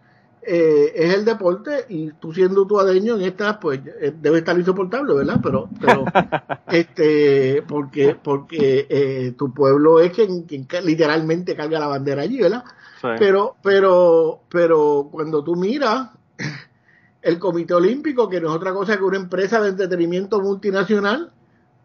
[0.42, 5.14] eh, es el deporte y tú siendo tuadeño en esta pues eh, debe estar insoportable,
[5.14, 5.40] ¿verdad?
[5.42, 6.12] Pero, pero
[6.68, 12.64] este porque porque eh, tu pueblo es quien, quien literalmente carga la bandera allí, ¿verdad?
[13.02, 13.08] Sí.
[13.18, 16.08] Pero, pero, pero cuando tú miras
[17.22, 21.32] el Comité Olímpico, que no es otra cosa que una empresa de entretenimiento multinacional,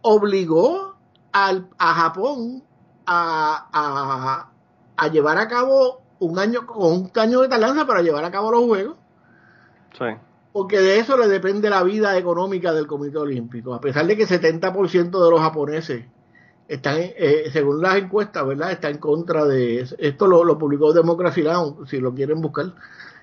[0.01, 0.95] obligó
[1.31, 2.63] al, a Japón
[3.05, 4.51] a, a,
[4.95, 8.51] a llevar a cabo un año con un año de tardanza para llevar a cabo
[8.51, 8.97] los juegos,
[9.97, 10.05] Sí.
[10.51, 14.27] porque de eso le depende la vida económica del Comité Olímpico, a pesar de que
[14.27, 16.05] 70% de los japoneses
[16.67, 18.71] están, eh, según las encuestas, ¿verdad?
[18.71, 22.73] Está en contra de esto lo, publicó Democracy Now, si lo quieren buscar.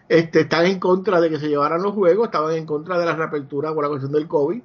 [0.09, 3.17] Este, están en contra de que se llevaran los juegos, estaban en contra de la
[3.17, 4.63] reapertura por la cuestión del COVID.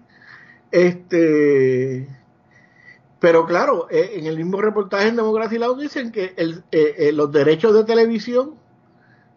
[0.72, 2.08] Este,
[3.20, 7.32] pero claro, eh, en el mismo reportaje en Democracy Now dicen que eh, eh, los
[7.32, 8.56] derechos de televisión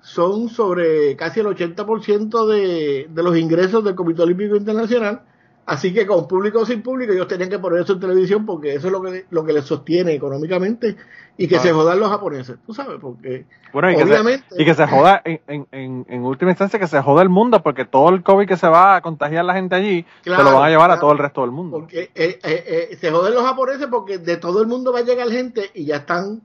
[0.00, 5.22] son sobre casi el 80% de, de los ingresos del Comité Olímpico Internacional.
[5.64, 8.74] Así que con público o sin público ellos tenían que poner eso en televisión porque
[8.74, 10.96] eso es lo que, lo que les sostiene económicamente
[11.38, 11.60] y que Ah.
[11.60, 14.86] se jodan los japoneses, tú sabes, porque Bueno, y que, obviamente se, y que se
[14.88, 18.46] joda, en, en, en, última instancia, que se joda el mundo, porque todo el COVID
[18.48, 20.98] que se va a contagiar la gente allí, Claro, se lo van a llevar a
[20.98, 21.78] todo el resto del mundo.
[21.78, 25.02] porque eh, eh, eh, se joden los japoneses porque de todo el mundo va a
[25.02, 26.42] llegar gente y ya están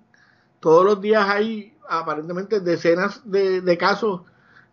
[0.60, 4.22] todos los días hay aparentemente decenas de, de casos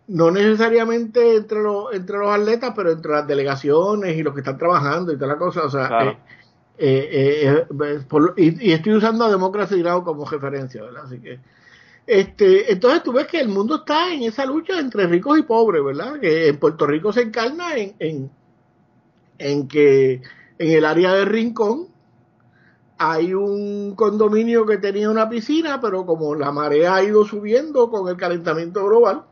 [0.09, 4.59] no necesariamente entre los entre los atletas pero entre las delegaciones y los que están
[4.59, 6.11] trabajando y toda la cosa o sea Claro.
[6.79, 11.05] eh, eh, eh, por lo- y, y estoy usando a Democracy Now como referencia verdad
[11.07, 11.39] así que
[12.07, 15.83] este entonces tú ves que el mundo está en esa lucha entre ricos y pobres
[15.83, 18.31] verdad que en Puerto Rico se encarna en, en
[19.39, 20.21] en que
[20.59, 21.89] en el área de Rincón
[22.99, 28.09] hay un condominio que tenía una piscina, pero como la marea ha ido subiendo con
[28.09, 29.23] el calentamiento global,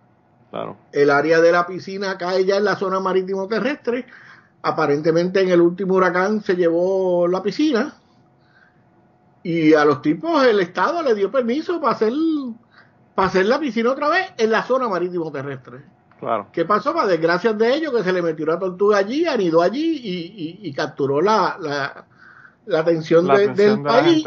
[0.53, 0.77] Claro.
[0.93, 4.05] el área de la piscina cae ya en la zona marítimo terrestre.
[4.63, 7.95] Aparentemente en el último huracán se llevó la piscina
[9.43, 12.13] y a los tipos el Estado le dio permiso para hacer,
[13.15, 15.81] para hacer la piscina otra vez en la zona marítimo terrestre.
[16.21, 16.47] Claro.
[16.53, 16.95] ¿Qué pasó?
[16.95, 20.69] Para desgracia de ellos, que se le metió una tortuga allí, anidó allí y, y-
[20.69, 22.05] y capturó la, la,
[22.67, 23.89] la atención, La de- atención del de
[24.23, 24.27] país.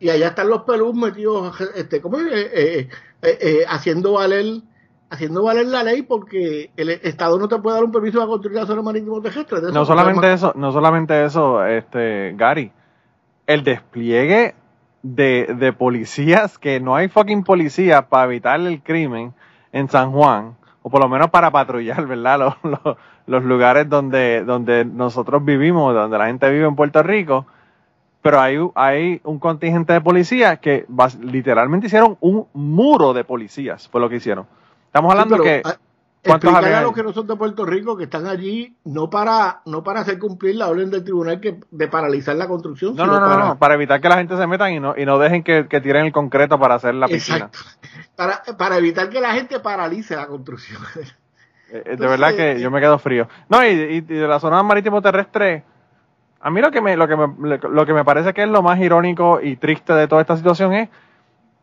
[0.00, 2.26] Y, y allá están los pelús metidos, este, ¿cómo es?
[2.32, 2.88] Eh, eh,
[3.22, 4.62] eh, haciendo valer
[5.10, 8.56] haciendo valer la ley porque el Estado no te puede dar un permiso para construir
[8.56, 9.60] la zona marítimo terrestre.
[9.72, 12.72] No solamente eso, no solamente eso, este, Gary,
[13.46, 14.54] el despliegue
[15.02, 19.34] de, de policías, que no hay fucking policías para evitar el crimen
[19.72, 22.38] en San Juan, o por lo menos para patrullar, ¿verdad?
[22.38, 22.96] Los, los,
[23.26, 27.46] los lugares donde, donde nosotros vivimos, donde la gente vive en Puerto Rico,
[28.22, 30.86] pero hay, hay un contingente de policías que
[31.20, 34.46] literalmente hicieron un muro de policías, fue lo que hicieron.
[34.90, 35.62] Estamos hablando que...
[35.64, 35.76] Ah,
[36.22, 39.82] Explicar a los que no son de Puerto Rico que están allí no para no
[39.82, 42.94] para hacer cumplir la orden del tribunal que de paralizar la construcción.
[42.94, 43.44] No, no, no, para...
[43.46, 46.04] no, para evitar que la gente se meta y no, y no dejen que, tiren
[46.04, 47.46] el concreto para hacer la piscina.
[47.46, 47.58] Exacto.
[48.16, 50.82] Para, para evitar que la gente paralice la construcción.
[51.72, 53.28] Eh, eh, de verdad que eh, yo me quedo frío.
[53.48, 55.64] No, y, de la zona marítimo terrestre,
[56.38, 58.60] a mí lo que me, lo que me, lo que me parece que es lo
[58.60, 60.90] más irónico y triste de toda esta situación es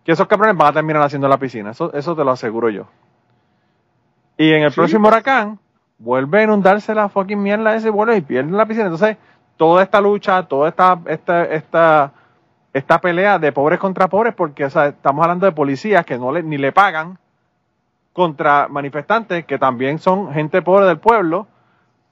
[0.04, 1.70] que esos cabrones van a terminar haciendo la piscina.
[1.70, 2.88] Eso, eso te lo aseguro yo.
[4.38, 5.60] Y en el próximo huracán,
[5.98, 8.86] vuelve a inundarse la fucking mierda ese vuelo y pierden la piscina.
[8.86, 9.18] Entonces,
[9.58, 12.12] toda esta lucha, toda esta, esta, esta,
[12.74, 16.58] esta pelea de pobres contra pobres, porque estamos hablando de policías que no le, ni
[16.58, 17.18] le pagan
[18.14, 21.48] contra manifestantes que también son gente pobre del pueblo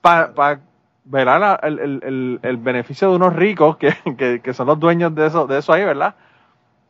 [0.02, 0.60] para
[1.04, 1.28] ver
[1.64, 5.74] el, el, beneficio de unos ricos que, que, son los dueños de eso, de eso
[5.74, 6.16] ahí, ¿verdad?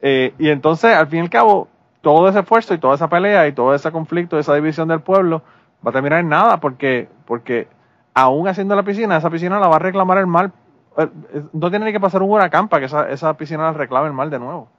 [0.02, 1.70] Eh, y entonces, al fin y al cabo,
[2.06, 5.42] todo ese esfuerzo y toda esa pelea y todo ese conflicto, esa división del pueblo,
[5.84, 7.68] va a terminar en nada porque, porque
[8.14, 10.54] aún haciendo la piscina, esa piscina la va a reclamar el mal.
[11.00, 13.74] Eh, eh, no tiene ni que pasar un huracán para que esa, esa piscina la
[13.74, 14.70] reclame el mal de nuevo.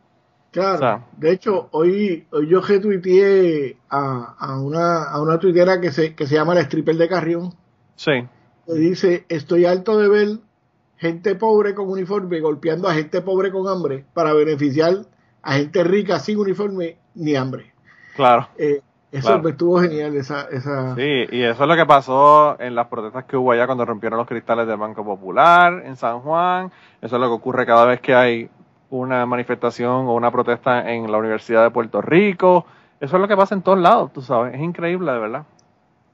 [0.52, 1.02] Claro.
[1.16, 6.28] de hecho, hoy, hoy yo retuiteé a, a, una, a una tuitera que se, que
[6.28, 7.54] se llama la stripper de Carrión.
[7.96, 8.24] Sí.
[8.66, 10.28] Que dice, estoy alto de ver
[10.96, 15.06] gente pobre con uniforme golpeando a gente pobre con hambre para beneficiar
[15.42, 17.72] a gente rica sin uniforme ni hambre.
[18.14, 18.48] Claro.
[18.56, 18.80] Eh,
[19.12, 20.94] eso estuvo genial, esa, esa...
[20.94, 24.18] Sí, y eso es lo que pasó en las protestas que hubo allá cuando rompieron
[24.18, 26.70] los cristales del Banco Popular en San Juan.
[27.00, 28.50] Eso es lo que ocurre cada vez que hay
[28.90, 32.66] una manifestación o una protesta en la Universidad de Puerto Rico.
[33.00, 34.54] Eso es lo que pasa en todos lados, tú sabes.
[34.54, 35.44] Es increíble, de verdad.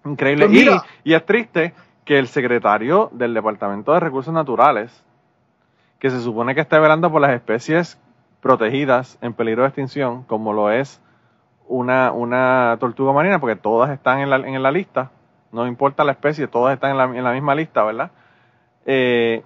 [0.05, 0.47] Increíble.
[0.47, 5.05] Pues y, y es triste que el secretario del Departamento de Recursos Naturales,
[5.99, 7.99] que se supone que está velando por las especies
[8.42, 11.00] protegidas en peligro de extinción, como lo es
[11.68, 15.11] una, una tortuga marina, porque todas están en la, en la lista,
[15.52, 18.11] no importa la especie, todas están en la, en la misma lista, ¿verdad?
[18.85, 19.42] Eh,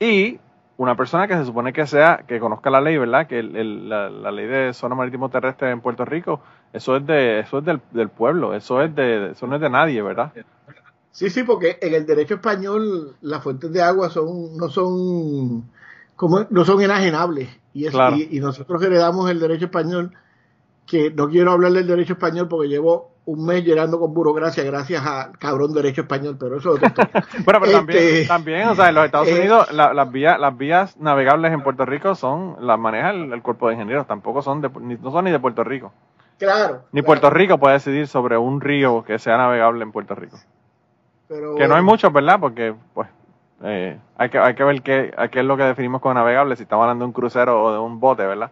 [0.00, 0.40] y
[0.76, 3.28] una persona que se supone que sea, que conozca la ley, ¿verdad?
[3.28, 6.40] Que la, ley de zona marítimo terrestre en Puerto Rico,
[6.72, 9.70] eso es de, eso es del, del, pueblo, eso es de, eso no es de
[9.70, 10.32] nadie, ¿verdad?
[11.12, 15.70] Sí, sí, porque en el derecho español las fuentes de agua son, no son
[16.16, 17.61] como no son enajenables.
[17.74, 17.86] Y,
[18.36, 20.12] y, nosotros heredamos el derecho español,
[20.86, 25.04] que no quiero hablar del derecho español porque llevo un mes llenando con burocracia gracias
[25.06, 27.04] al cabrón derecho español, pero eso es otro
[27.44, 30.56] bueno, pero también, este, también, o sea, en los Estados eh, Unidos las vías las
[30.56, 34.68] vías navegables en Puerto Rico son las maneja el, cuerpo de ingenieros, tampoco son de,
[34.68, 35.92] no son ni de Puerto Rico.
[36.38, 36.82] Claro.
[36.90, 40.38] Ni Puerto Rico puede decidir sobre un río que sea navegable en Puerto Rico.
[41.28, 42.40] que no hay muchos, ¿verdad?
[42.40, 43.08] Porque pues
[43.62, 46.64] eh, hay, que, hay que ver qué, qué es lo que definimos como navegable, si
[46.64, 48.50] estamos hablando de un crucero o de un bote, ¿verdad?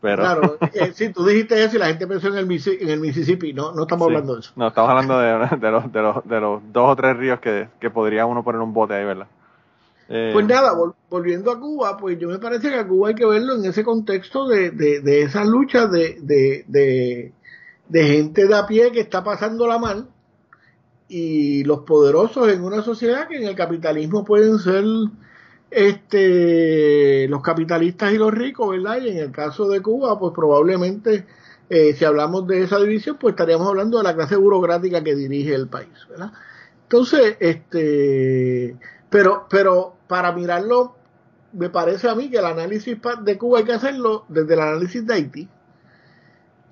[0.00, 0.22] Pero...
[0.22, 3.52] Claro, eh, si tú dijiste eso y la gente pensó en el, en el Mississippi,
[3.52, 4.52] no, no estamos hablando de eso.
[4.56, 7.68] No, estamos hablando de, de, los, de, los, de los dos o tres ríos que,
[7.78, 9.26] que podría uno poner un bote ahí, ¿verdad?
[10.08, 10.72] Eh, pues nada,
[11.08, 13.84] volviendo a Cuba, pues yo me parece que a Cuba hay que verlo en ese
[13.84, 17.32] contexto de, de, de esa lucha de, de, de,
[17.88, 20.08] de gente de a pie que está pasando la mal
[21.12, 24.84] y los poderosos en una sociedad que en el capitalismo pueden ser
[25.72, 29.02] este los capitalistas y los ricos, ¿verdad?
[29.02, 31.26] Y en el caso de Cuba, pues probablemente
[31.68, 35.52] eh, si hablamos de esa división, pues estaríamos hablando de la clase burocrática que dirige
[35.52, 36.32] el país, ¿verdad?
[36.84, 38.76] Entonces, este,
[39.10, 40.94] pero, pero para mirarlo,
[41.52, 45.04] me parece a mí que el análisis de Cuba hay que hacerlo desde el análisis
[45.04, 45.48] de Haití,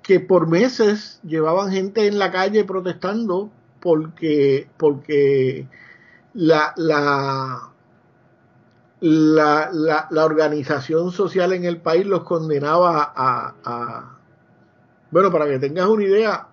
[0.01, 5.67] que por meses llevaban gente en la calle protestando porque, porque
[6.33, 7.71] la, la,
[9.01, 14.17] la, la, organización social en el país los condenaba a,
[15.11, 16.47] bueno, para que tengas una idea,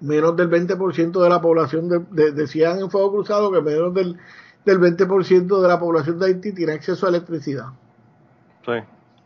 [0.00, 4.16] menos del 20% de la población, de, decían en Fuego Cruzado que menos del,
[4.64, 7.66] del 20% de la población de Haití tiene acceso a electricidad.
[8.64, 8.72] Sí.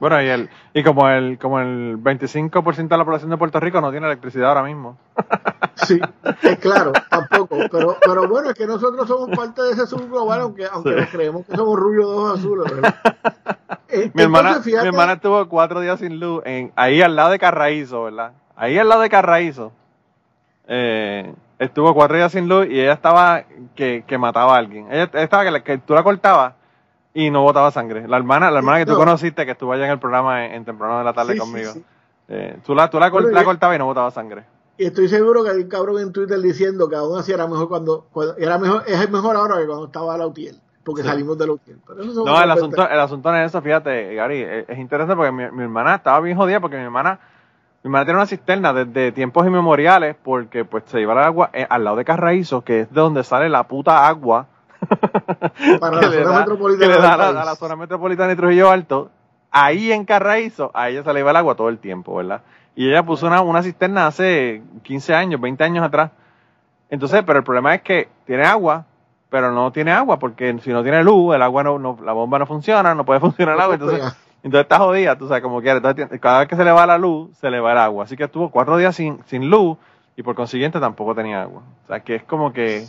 [0.05, 3.81] Bueno, y, el, y como el como el 25% de la población de Puerto Rico
[3.81, 4.99] no tiene electricidad ahora mismo.
[5.77, 5.99] Sí,
[6.43, 7.57] es claro, tampoco.
[7.71, 11.45] Pero, pero bueno, es que nosotros somos parte de ese sur global, aunque, aunque creemos
[11.45, 12.73] que somos rubios de ojos azules,
[14.15, 18.05] mi, hermana, mi hermana estuvo cuatro días sin luz en, ahí al lado de Carraízo,
[18.05, 18.33] ¿verdad?
[18.57, 19.73] Ahí al lado de Carraízo.
[20.69, 24.87] Eh, estuvo cuatro días sin luz y ella estaba que, que mataba a alguien.
[24.93, 26.55] Ella, estaba que, que tú la cortabas
[27.15, 28.07] y no botaba sangre.
[28.09, 30.99] La hermana, la hermana que tú conociste, que estuvo allá en el programa en, temprano
[30.99, 31.73] de la tarde conmigo.
[32.27, 34.45] Eh, tú la, tú la, cortabas y no botaba sangre.
[34.77, 37.69] Y estoy seguro que hay un cabrón en Twitter diciendo que aún así era mejor
[37.69, 40.59] cuando, era mejor, es mejor ahora que cuando estaba la UTIEL.
[40.83, 41.37] porque salimos.
[41.39, 41.57] Pero
[42.03, 42.95] eso son No, el asunto, 20.
[42.95, 46.19] el asunto no es eso, fíjate, Gary, es, es interesante porque mi, mi hermana estaba
[46.21, 47.21] bien jodida porque mi hermana,
[47.85, 51.67] mi hermana tiene una cisterna desde tiempos inmemoriales porque pues se iba el agua eh,
[51.71, 54.49] al lado de Carraízo, que es de donde sale la puta agua
[55.81, 57.37] Para que la zona da- metropolitana que le da a la, país.
[57.37, 59.11] a la zona metropolitana de Trujillo Alto,
[59.51, 62.43] ahí en Carraízo, a ella se le iba el agua todo el tiempo, ¿verdad?
[62.77, 66.11] Y ella puso una, una cisterna hace 15 años, 20 años atrás.
[66.91, 68.85] Entonces, pero el problema es que tiene agua,
[69.31, 72.39] pero no tiene agua, porque si no tiene luz, el agua no, no- la bomba
[72.39, 74.01] no funciona, no puede funcionar el agua, entonces,
[74.43, 75.83] entonces está jodida, tú sabes, como quieras.
[75.85, 78.05] Entonces, cada vez que se le va la luz, se le va el agua.
[78.05, 79.79] Así que estuvo cuatro días sin, sin luz
[80.17, 81.63] y por consiguiente tampoco tenía agua.
[81.85, 82.85] O sea, que es como que,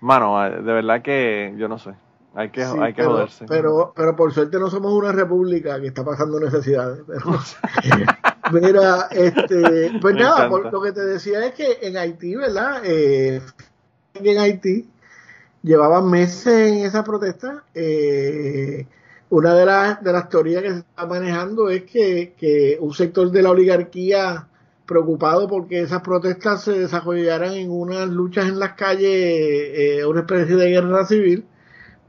[0.00, 1.94] mano, de verdad que yo no sé.
[2.34, 3.44] Hay que, Sí, hay que pero, joderse.
[3.48, 7.00] Pero, pero por suerte no somos una república que está pasando necesidades.
[7.06, 7.24] Pero,
[8.52, 12.82] mira, este, pues Me nada, por- lo que te decía es que en Haití, ¿verdad?
[12.84, 13.40] Eh,
[14.14, 14.88] en Haití
[15.62, 17.64] llevaban meses en esa protesta.
[17.74, 18.86] Eh,
[19.30, 23.30] una de las, de las teorías que se está manejando es que, que un sector
[23.30, 24.47] de la oligarquía
[24.88, 30.56] preocupado porque esas protestas se desarrollaran en unas luchas en las calles, eh, una especie
[30.56, 31.44] de guerra civil,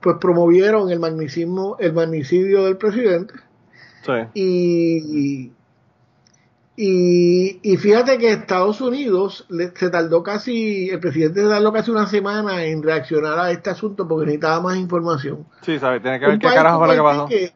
[0.01, 3.33] pues promovieron el magnicismo, el magnicidio del presidente.
[4.05, 4.13] Sí.
[4.33, 5.51] Y,
[6.77, 11.91] y, y fíjate que Estados Unidos le- se tardó casi, el presidente se tardó casi
[11.91, 15.45] una semana en reaccionar a este asunto porque necesitaba más información.
[15.61, 16.01] Sí, ¿sabes?
[16.01, 17.25] Tiene que ver Un qué carajo fue lo pasó.
[17.25, 17.51] Que-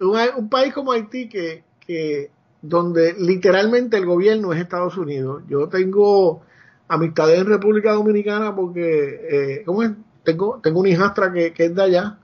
[0.00, 2.30] un, un país como Haití que, que
[2.62, 5.42] donde literalmente el gobierno es Estados Unidos.
[5.48, 6.42] Yo tengo
[6.88, 9.90] amistades en República Dominicana porque eh, ¿cómo es?
[10.24, 12.18] tengo tengo una hijastra que, es de allá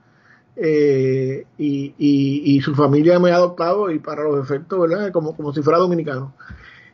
[0.55, 5.11] eh, y, y, su familia me ha adoptado y para los efectos, ¿verdad?
[5.11, 6.33] Como, como si fuera dominicano.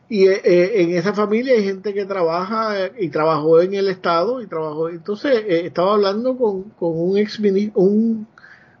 [0.08, 3.88] Y eh, eh, en esa familia hay gente que trabaja eh, y trabajó en el
[3.88, 4.88] Estado y trabajó.
[4.88, 7.40] Entonces, estaba hablando con, con un ex
[7.74, 8.26] un,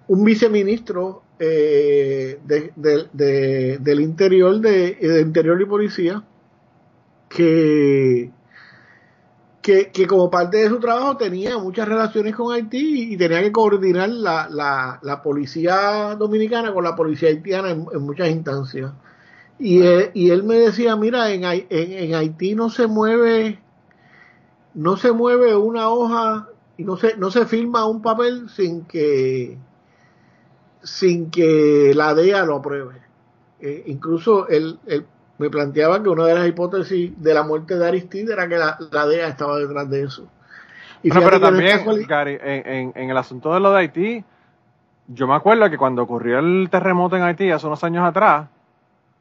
[0.06, 6.22] un viceministro eh, de- de- de- del interior de, de interior y policía
[7.28, 8.30] que,
[9.62, 13.52] que, que como parte de su trabajo tenía muchas relaciones con Haití y tenía que
[13.52, 18.92] coordinar la, la, la policía dominicana con la policía haitiana en, en muchas instancias.
[19.58, 23.60] Y él, y él me decía, mira, en, en, en Haití no se mueve,
[24.74, 29.56] no se mueve una hoja y no se, no se firma un papel sin que,
[30.84, 32.94] sin que la DEA lo apruebe.
[33.60, 35.06] Eh, incluso él, él
[35.38, 38.78] me planteaba que una de las hipótesis de la muerte de Aristide era que la,
[38.92, 40.28] la DEA estaba detrás de eso.
[41.02, 43.78] Y Bueno, pero esta también, cuali- Gary, en, en- en el asunto de lo de
[43.80, 44.24] Haití,
[45.08, 48.46] yo me acuerdo que cuando ocurrió el terremoto en Haití hace unos años atrás,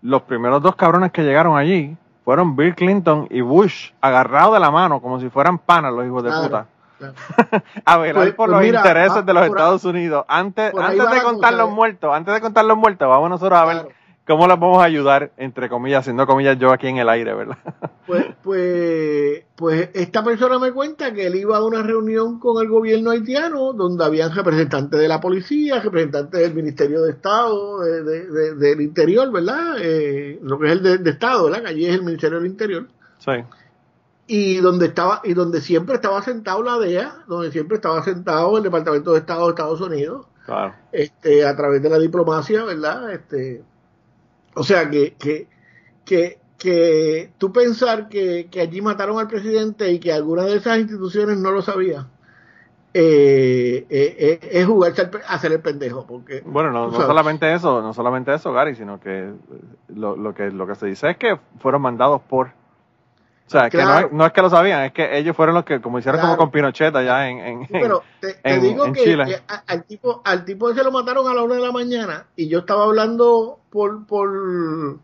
[0.01, 4.71] los primeros dos cabrones que llegaron allí fueron Bill Clinton y Bush, agarrados de la
[4.71, 6.65] mano, como si fueran panas los hijos de Claro, puta,
[7.11, 7.63] claro.
[7.85, 10.25] a velar Pues- por pues los mira, intereses va- de los Estados Unidos.
[10.27, 13.87] Antes, antes de contar los muertos, antes de contar los muertos, vamos nosotros a ver
[14.25, 17.57] cómo los vamos a ayudar, entre comillas, haciendo comillas yo aquí en el aire, ¿verdad?
[18.05, 22.67] Pues, pues, pues esta persona me cuenta que él iba a una reunión con el
[22.69, 28.27] gobierno haitiano donde habían representantes de la policía, representantes del Ministerio de Estado, de- de-
[28.27, 29.75] de- del Interior, ¿verdad?
[29.79, 31.61] Eh, lo que es el de, de Estado, ¿verdad?
[31.63, 32.87] Que allí es el Ministerio del Interior.
[33.19, 33.31] Sí.
[34.25, 38.63] Y donde estaba, y donde siempre estaba sentado la DEA, donde siempre estaba sentado el
[38.63, 40.73] Departamento de Estado de Estados Unidos, Claro.
[40.91, 43.11] este, a través de la diplomacia, ¿verdad?
[43.11, 43.63] Este,
[44.55, 45.47] o sea, que, que,
[46.05, 50.79] que, que tú pensar que, que allí mataron al presidente y que alguna de esas
[50.79, 52.07] instituciones no lo sabía,
[52.93, 57.81] eh, eh, eh, es jugarse al hacer el pendejo, porque Bueno, no, no solamente eso,
[57.81, 59.31] no solamente eso, Gary, sino que
[59.87, 62.51] lo, lo que lo que se dice es que fueron mandados por,
[63.45, 65.79] o sea, que no no es que lo sabían, es que ellos fueron los que,
[65.81, 66.35] como hicieron Claro.
[66.35, 69.41] como con Pinochet allá en, en, pero te, te en- digo en que, Chile.
[69.67, 72.59] al tipo al tipo ese lo mataron a la una de la mañana y yo
[72.59, 74.99] estaba hablando por por,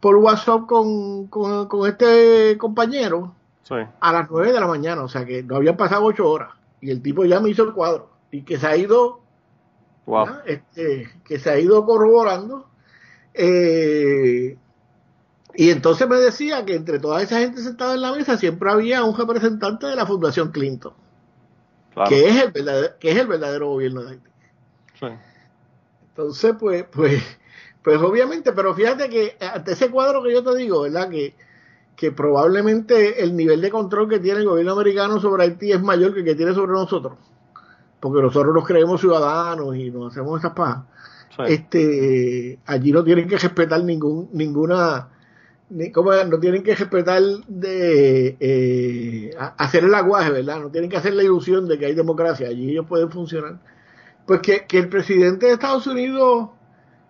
[0.00, 3.32] por WhatsApp con, con, con este compañero
[3.62, 6.50] sí, a las 9 de la mañana, o sea que no habían pasado 8 horas
[6.80, 9.20] y el tipo ya me hizo el cuadro y que se ha ido.
[10.44, 12.66] Este, que se ha ido corroborando
[13.32, 14.56] eh,
[15.56, 19.04] y entonces me decía que entre toda esa gente sentada en la mesa siempre había
[19.04, 20.92] un representante de la Fundación Clinton
[21.92, 24.30] claro, que es el verdadero, que es el verdadero gobierno de Haití
[24.98, 25.06] sí.
[26.08, 27.22] entonces pues pues
[27.82, 31.34] pues obviamente pero fíjate que ante ese cuadro que yo te digo verdad que
[31.96, 36.12] que probablemente el nivel de control que tiene el gobierno americano sobre Haití es mayor
[36.12, 37.14] que el que tiene sobre nosotros
[38.00, 40.84] porque nosotros nos creemos ciudadanos y nos hacemos esas pajas
[41.30, 41.42] sí.
[41.46, 45.10] este allí no tienen que respetar ningún ninguna
[45.70, 46.28] ni, ¿cómo es?
[46.28, 51.22] no tienen que respetar de eh, hacer el aguaje verdad no tienen que hacer la
[51.22, 53.56] ilusión de que hay democracia allí ellos pueden funcionar
[54.26, 56.50] Pues que, que el presidente de Estados Unidos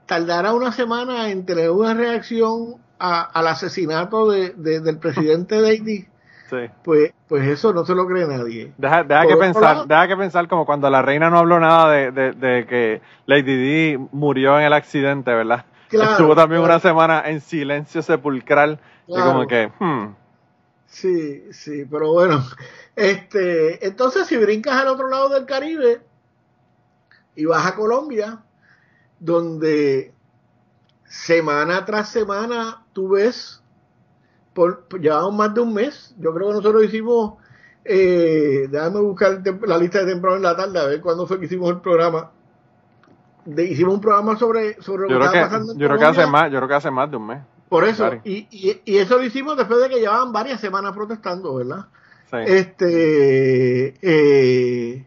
[0.06, 5.68] tardara una semana en tener una reacción a- al asesinato de, de- del presidente de
[5.68, 6.06] Haití,
[6.50, 6.56] Sí.
[6.84, 8.72] pues, pues eso no se lo cree nadie.
[8.76, 11.90] Deja, deja que pensar, lado- deja que pensar como cuando la reina no habló nada
[11.90, 15.64] de, de, de que Lady Di murió en el accidente, ¿verdad?
[15.94, 16.74] Claro, Estuvo también claro.
[16.74, 20.14] una semana en silencio sepulcral y como que, hmm,
[20.94, 22.44] Sí, sí, pero bueno,
[22.94, 26.02] este, entonces si brincas al otro lado del Caribe
[27.34, 28.44] y vas a Colombia,
[29.18, 30.14] donde
[31.04, 33.60] semana tras semana tú ves,
[34.52, 37.34] por, llevamos más de un mes, yo creo que nosotros hicimos,
[37.84, 41.46] eh, déjame buscar la lista de temprano en la tarde, a ver cuándo fue que
[41.46, 42.30] hicimos el programa.
[43.46, 46.04] De- hicimos un programa sobre, sobre lo yo que estaba pasando en yo creo que
[46.06, 47.42] hace más, yo creo que hace más de un mes.
[47.68, 51.54] Por eso, y, y, y eso lo hicimos después de que llevaban varias semanas protestando,
[51.56, 51.86] ¿verdad?
[52.30, 52.36] Sí.
[52.46, 55.04] Este eh,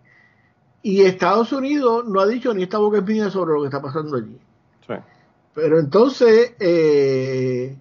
[0.83, 4.17] y Estados Unidos no ha dicho ni esta boca espina sobre lo que está pasando
[4.17, 4.37] allí.
[4.87, 4.93] sí.
[5.53, 7.75] Pero entonces eh,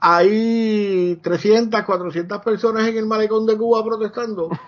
[0.00, 4.50] hay 300, 400 personas en el malecón de Cuba protestando.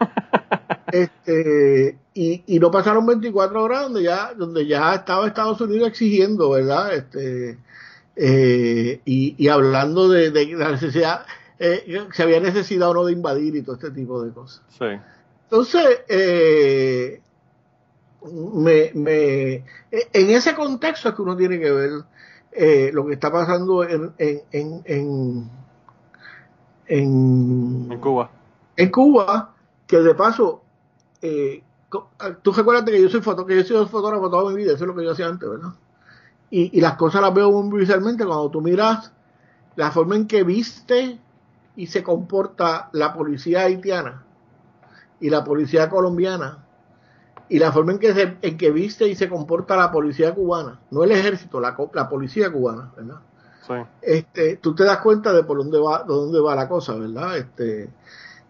[0.92, 6.51] este y, y no pasaron 24 horas donde ya donde ya estaba Estados Unidos exigiendo,
[6.51, 6.94] ¿verdad?
[6.94, 7.59] Este
[8.16, 11.26] eh, y, y hablando de, de la necesidad
[11.59, 14.62] eh, si había necesidad o no de invadir y todo este tipo de cosas.
[14.78, 14.86] Sí.
[15.44, 17.20] Entonces, eh,
[18.55, 21.90] me, me, en ese contexto es que uno tiene que ver
[22.53, 25.51] eh, lo que está pasando en, en, en,
[26.86, 28.30] en, En Cuba.
[28.76, 29.55] en Cuba,
[29.89, 30.62] que de paso,
[31.22, 32.11] eh, co-
[32.43, 34.84] tú recuerdas que yo soy foto, que yo he sido fotógrafo toda mi vida, eso
[34.84, 35.70] es lo que yo hacía antes, ¿verdad?
[36.51, 39.12] Y, y las cosas las veo muy visualmente cuando tú miras
[39.76, 41.20] la forma en que viste
[41.76, 44.24] y se comporta la policía haitiana
[45.20, 46.66] y la policía colombiana
[47.49, 50.80] y la forma en que se, en que viste y se comporta la policía cubana,
[50.91, 53.22] no el ejército, la, la policía cubana, ¿verdad?
[53.66, 53.74] Sí.
[54.03, 57.36] este, tú te das cuenta de por dónde va, de dónde va la cosa, ¿verdad?
[57.39, 57.95] Este,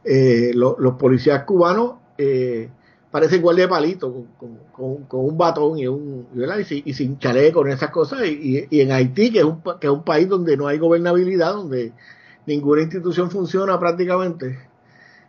[0.04, 2.68] eh, lo- los policías cubanos eh,
[3.10, 6.92] parecen guardia de palito, con, con- con- con un batón y, un, y, sin, y
[6.94, 8.26] sin chaleco, con esas cosas.
[8.26, 11.92] Y, en Haití, que es, un, que es un país donde no hay gobernabilidad, donde
[12.46, 14.58] ninguna institución funciona prácticamente.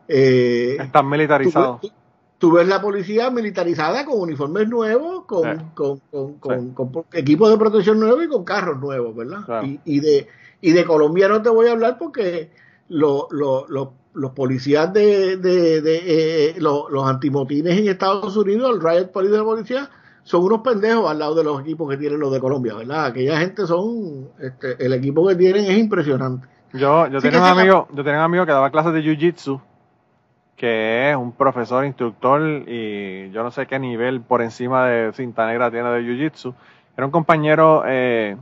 [0.07, 1.82] eh, Están militarizados.
[1.82, 1.91] tú-
[2.38, 5.65] tú ves la policía militarizada con uniformes nuevos, con, Sí.
[5.76, 9.45] con, con, con- con equipos de protección nuevos y con carros nuevos, ¿verdad?
[9.45, 9.67] Claro.
[9.67, 10.28] Y, y de
[10.61, 12.49] y de Colombia no te voy a hablar porque
[12.89, 16.01] lo- lo- lo- los policías de, de, de,
[16.49, 19.89] eh, lo- los antimotines en Estados Unidos, el riot police de la policía,
[20.24, 23.05] son unos pendejos al lado de los equipos que tienen los de Colombia, ¿verdad?
[23.05, 26.47] Aquella gente son, este, el equipo que tienen es impresionante.
[26.74, 29.60] Yo, yo tenía un amigo, yo tenía un amigo que daba clases de jiu-jitsu,
[30.55, 35.47] que es un profesor, instructor, y yo no sé qué nivel por encima de cinta
[35.47, 36.53] negra tiene de jiu-jitsu.
[36.97, 38.36] Era un compañero, eh,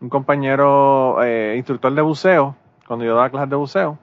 [0.00, 3.98] un compañero eh, instructor de buceo, cuando yo daba clases de buceo.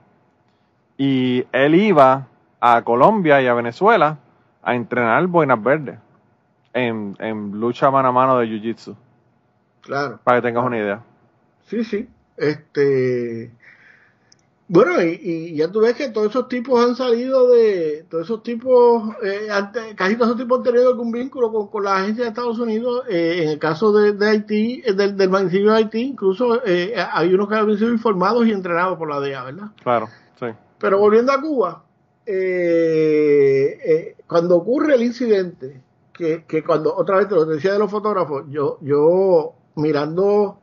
[1.03, 2.27] Y él iba
[2.59, 4.19] a Colombia y a Venezuela
[4.61, 5.97] a entrenar boinas verdes
[6.73, 8.95] en, en lucha mano a mano de jiu-jitsu,
[9.81, 10.19] Claro.
[10.23, 11.01] para que tengas una idea.
[11.65, 12.07] Sí, sí.
[12.37, 13.51] Este.
[14.67, 18.05] Bueno, y, y ya tú ves que todos esos tipos han salido de.
[18.09, 19.15] Todos esos tipos.
[19.23, 22.29] eh, ante- casi todos esos tipos han tenido algún vínculo con, con la agencia de
[22.29, 23.03] Estados Unidos.
[23.09, 26.93] eh, en el caso de, de Haití, eh, del, del municipio de Haití, incluso eh,
[27.11, 29.67] hay unos que han sido informados y entrenados por la DEA, ¿verdad?
[29.83, 30.07] Claro.
[30.81, 31.83] Pero volviendo a Cuba,
[32.25, 37.79] eh, eh, cuando ocurre el incidente, que, que cuando, otra vez te lo decía de
[37.79, 40.59] los fotógrafos, yo, yo mirando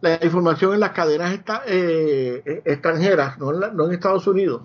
[0.00, 4.26] la información en las cadenas esta- eh, eh, extranjeras, no en, la- no en Estados
[4.26, 4.62] Unidos,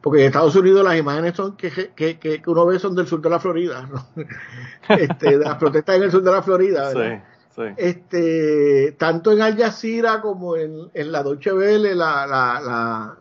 [0.00, 3.06] porque en Estados Unidos las imágenes son que, que, que- que uno ve son del
[3.06, 4.06] sur de la Florida, ¿no?
[4.96, 7.22] este, de las protestas en el sur de la Florida, ¿verdad?
[7.54, 7.62] Sí, sí.
[7.76, 13.16] este tanto en Al Jazeera como en, en la Deutsche Welle la la la,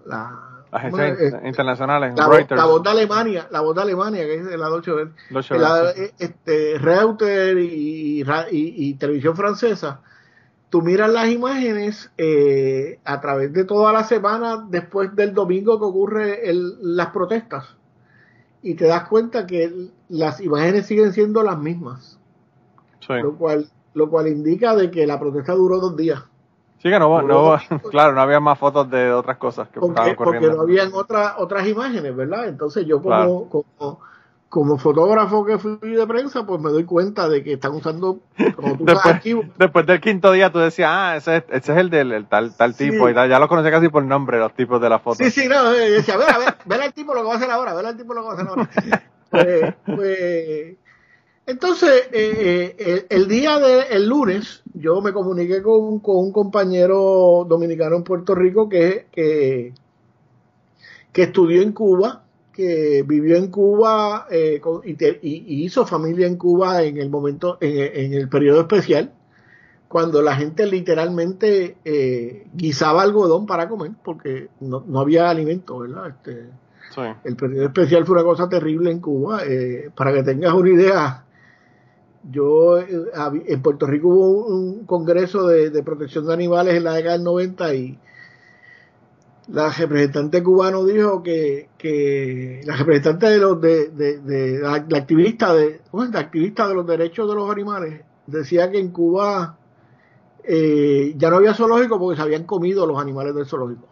[0.73, 4.43] Agencias in- internacionales, la, Reuters, la voz de Alemania la voz de Alemania que es
[4.45, 5.11] la Deutsche Welle.
[5.29, 6.01] Deutsche la, sí.
[6.01, 10.01] eh, este Reuters y, y, y- televisión francesa.
[10.69, 15.85] Tú miras las imágenes eh, a través de toda la semana después del domingo que
[15.85, 17.65] ocurre el- las protestas
[18.61, 19.71] y te das cuenta que
[20.09, 22.19] las imágenes siguen siendo las mismas.
[23.05, 23.13] Sí.
[23.21, 26.23] lo cual lo cual indica de que la protesta duró dos días
[26.83, 27.57] Sí que no, no,
[27.91, 31.33] claro, no había más fotos de otras cosas que estaban porque, porque no habían otras
[31.37, 33.47] otras imágenes verdad entonces yo como, Claro.
[33.49, 33.99] como
[34.49, 38.19] como fotógrafo que fui de prensa pues me doy cuenta de que están usando
[38.55, 41.71] como tú Después, sabes archivos después del quinto día tú decías, ah, ese, es- ese
[41.71, 42.91] es el del el tal, tal Sí.
[42.91, 43.27] tipo y tal.
[43.29, 45.25] Ya los conocía casi por nombre, los tipos de las fotos.
[45.25, 47.37] Sí, sí, no, decía, a ver, a ver, ver al tipo lo que va a
[47.37, 48.69] hacer ahora, ver al tipo lo que va a hacer ahora.
[49.31, 50.75] pues, pues,
[51.45, 58.03] entonces, eh, eh, el, día del lunes, yo me comuniqué con, un compañero dominicano en
[58.03, 59.73] Puerto Rico que, que,
[61.13, 62.23] estudió en Cuba,
[62.53, 64.61] que vivió en Cuba eh,
[65.21, 69.11] y, hizo familia en Cuba en el momento, en, el periodo especial,
[69.89, 71.75] cuando la gente literalmente
[72.53, 76.07] guisaba algodón para comer, porque no, había alimento, ¿verdad?
[76.07, 76.47] Este,
[77.25, 79.41] El periodo especial fue una cosa terrible en Cuba.
[79.93, 81.25] para que tengas una idea,
[82.31, 82.87] yo eh,
[83.47, 87.75] en Puerto Rico hubo un congreso de, protección de animales en la década del 90
[87.75, 87.99] y
[89.49, 95.81] la representante cubano dijo que, que la representante de los de, de, la, activista de
[95.91, 99.57] la activista de los derechos de los animales decía que en Cuba
[100.45, 103.87] eh, ya no había zoológico porque se habían comido los animales del zoológico.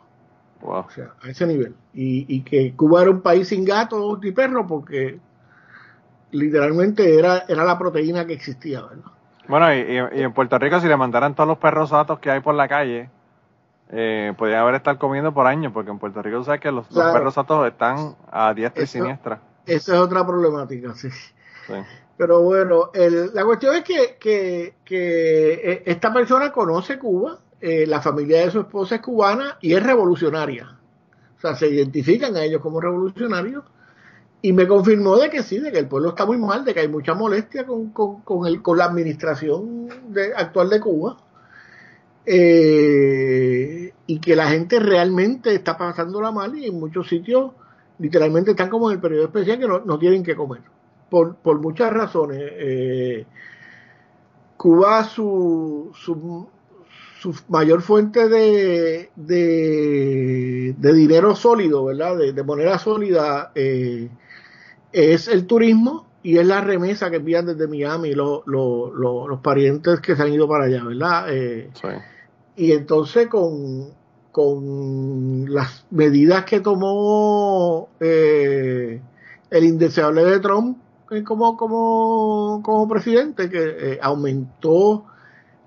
[0.63, 1.73] O sea a ese nivel.
[1.93, 5.19] Y, y que Cuba era un país sin gatos ni perros porque
[6.31, 9.11] literalmente era, era la proteína que existía, ¿verdad?
[9.47, 12.55] Bueno, y, en Puerto Rico si le mandaran todos los perros satos que hay por
[12.55, 13.09] la calle,
[13.89, 17.33] eh, podría haber estar comiendo por años, porque en Puerto Rico sabes que los, perros
[17.33, 19.41] satos están a diestra y siniestra.
[19.65, 21.09] Esa es otra problemática, sí.
[22.17, 22.91] Pero bueno,
[23.33, 28.61] la cuestión es que, que, eh, esta persona conoce Cuba, eh, la familia de su
[28.61, 30.77] esposa es cubana y es revolucionaria.
[31.37, 33.63] O sea, se identifican a ellos como revolucionarios
[34.41, 36.79] y me confirmó de que sí, de que el pueblo está muy mal, de que
[36.79, 39.87] hay mucha molestia con, con, el, con la administración
[40.35, 41.17] actual de Cuba.
[42.25, 47.51] Eh, y que la gente realmente está pasándola mal y en muchos sitios
[47.97, 50.61] literalmente están como en el periodo especial que no, tienen que comer.
[51.09, 52.39] Por, por muchas razones.
[52.41, 53.25] Eh,
[54.57, 56.47] Cuba, su, su,
[57.19, 62.17] su, mayor fuente de, de, dinero sólido, ¿verdad?
[62.17, 64.09] De, de moneda sólida, eh,
[64.91, 70.15] es el turismo y es la remesa que envían desde Miami los, los, parientes que
[70.15, 71.25] se han ido para allá, ¿verdad?
[71.29, 71.69] Eh,
[72.55, 73.89] y entonces con,
[74.31, 79.01] con las medidas que tomó eh,
[79.49, 80.77] el indeseable de Trump
[81.09, 85.05] eh, como, como, como presidente, que aumentó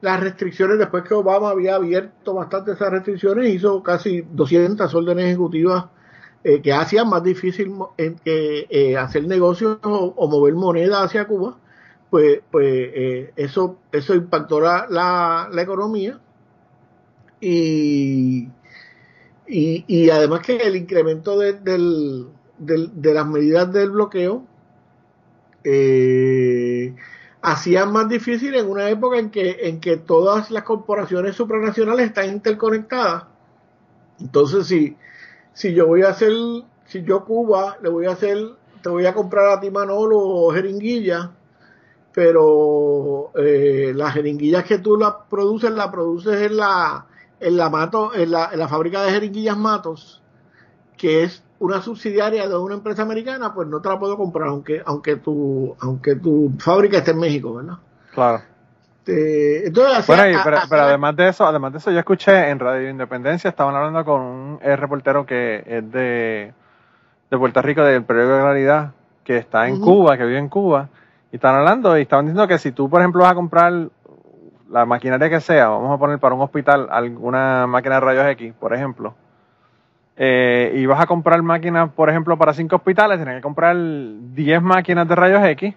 [0.01, 5.87] las restricciones después que Obama había abierto bastante esas restricciones, hizo casi 200 órdenes ejecutivas
[6.47, 11.57] eh, que hacía más difícil eh, hacer negocios o, mover moneda hacia Cuba,
[12.11, 14.87] pues, pues eh, eso, eso impactó la,
[15.51, 16.21] la, economía
[17.41, 18.51] y,
[19.47, 22.29] y, además que el incremento de, del,
[22.59, 24.45] de las medidas del bloqueo
[27.41, 32.29] hacía más difícil en una época en que, en que todas las corporaciones supranacionales están
[32.29, 33.25] interconectadas.
[34.21, 34.97] Entonces, si,
[35.55, 36.33] si yo voy a hacer,
[36.87, 38.39] si yo Cuba le voy a hacer,
[38.83, 41.31] te voy a comprar a ti Manolo o jeringuillas,
[42.13, 47.07] pero eh, las jeringuillas que tú las produces, las produces en la,
[47.41, 50.23] en la Mato, en la, en la fábrica de jeringuillas Matos,
[50.97, 54.83] que es una subsidiaria de una empresa americana, pues no te la puedo comprar, aunque,
[54.85, 57.79] aunque tu, aunque tu fábrica esté en México, ¿verdad?
[58.13, 58.43] Claro.
[59.07, 63.51] Este, entonces, bueno, pero, además de eso, además de eso, yo escuché en Radio Independencia,
[63.51, 66.55] estaban hablando con un reportero que es de,
[67.31, 68.93] de Puerto Rico, del periódico de Claridad,
[69.23, 70.89] que está en Cuba, que vive en Cuba,
[71.31, 73.91] y estaban hablando y estaban diciendo que si tú, por ejemplo, vas a comprar
[74.71, 78.55] la maquinaria que sea, vamos a poner para un hospital alguna máquina de rayos X,
[78.59, 79.15] por ejemplo,
[80.17, 84.63] eh, y vas a comprar máquinas, por ejemplo, para cinco hospitales, tienes que comprar 10
[84.63, 85.75] máquinas de rayos X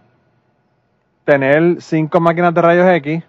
[1.28, 3.22] tener cinco máquinas de rayos X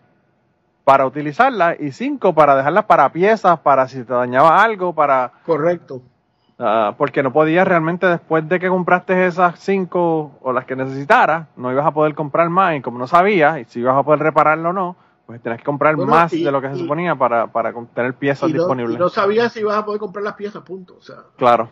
[0.84, 5.32] para utilizarlas y cinco para dejarlas para piezas, para si te dañaba algo, para...
[5.44, 6.00] Correcto.
[6.60, 11.48] Ah, porque no podías realmente después de que compraste esas cinco o las que necesitaras,
[11.56, 14.20] no ibas a poder comprar más y como no sabías y si ibas a poder
[14.20, 14.96] repararlo o no,
[15.26, 18.94] pues tenías que comprar más de lo que se suponía para, para tener piezas disponibles.
[18.94, 20.98] Y no sabías si ibas a poder comprar las piezas, punto.
[20.98, 21.68] O sea, claro,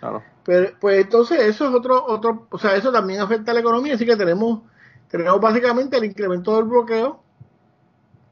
[0.00, 0.20] claro.
[0.44, 3.94] Pero, pues entonces eso es otro, otro, o sea, eso también afecta a la economía,
[3.94, 4.62] así que tenemos
[5.16, 7.20] tenemos básicamente el incremento del bloqueo.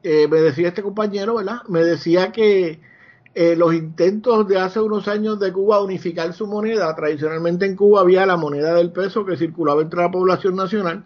[0.03, 1.61] Eh, me decía este compañero, ¿verdad?
[1.69, 2.81] Me decía que
[3.33, 8.01] eh, los intentos de hace unos años de Cuba unificar su moneda, tradicionalmente en Cuba
[8.01, 11.05] había la moneda del peso que circulaba entre la población nacional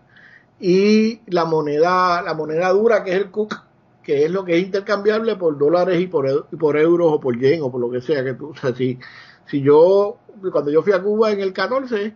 [0.59, 3.53] y la moneda, la moneda dura que es el CUC,
[4.01, 7.61] que es lo que es intercambiable por dólares y por, por euros o por yen
[7.61, 8.97] o por lo que sea que tú, o sea, si,
[9.45, 10.17] si yo,
[10.51, 12.15] cuando yo fui a Cuba en el 14,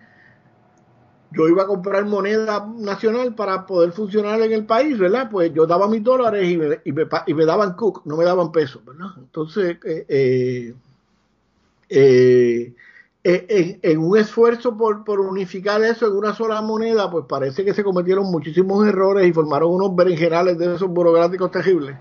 [1.32, 5.29] yo iba a comprar moneda nacional para poder funcionar en el país, ¿verdad?
[5.32, 8.84] Pues yo daba mis dólares y me, y me, daban cook, no me daban pesos,
[8.86, 9.11] ¿verdad?
[9.17, 10.75] Entonces, eh, eh,
[11.89, 12.73] eh
[13.23, 17.75] eh, en, un esfuerzo por, por, unificar eso en una sola moneda, pues parece que
[17.75, 21.97] se cometieron muchísimos errores y formaron unos berenjenales de esos burocráticos terribles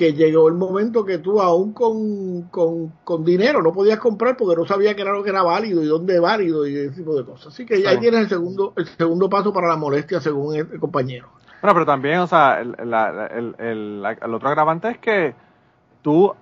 [0.00, 4.64] que llegó el momento que tú aún con, con, dinero no podías comprar porque no
[4.64, 7.22] sabía qué era lo que era válido y dónde es válido y ese tipo de
[7.22, 7.48] cosas.
[7.48, 10.80] Así que ya ahí tienes el segundo, el segundo paso para la molestia según el,
[10.80, 11.28] compañero.
[11.60, 15.34] Bueno, pero también, o sea, el, el, el, otro agravante es que
[16.00, 16.32] tú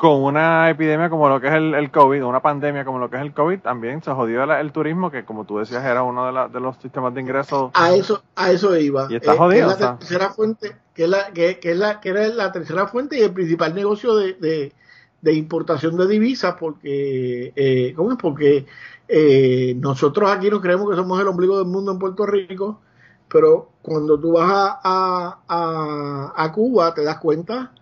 [0.00, 3.16] con una epidemia como lo que es el, el, COVID, una pandemia como lo que
[3.16, 6.48] es el COVID, también se jodió el, turismo, que como tú decías era uno de,
[6.48, 7.70] de, los sistemas de ingresos.
[7.74, 9.08] A eso, a eso iba.
[9.10, 9.70] Y está jodido.
[9.70, 12.50] Eh, que es la tercera fuente, que, es la, que, es la, que era la
[12.50, 14.72] tercera fuente y el principal negocio de,
[15.20, 18.16] de, importación de divisas, porque, eh, ¿cómo es?
[18.16, 18.64] Porque
[19.06, 22.80] eh, nosotros aquí nos creemos que somos el ombligo del mundo en Puerto Rico,
[23.28, 27.72] pero cuando tú vas a, a, a Cuba te das cuenta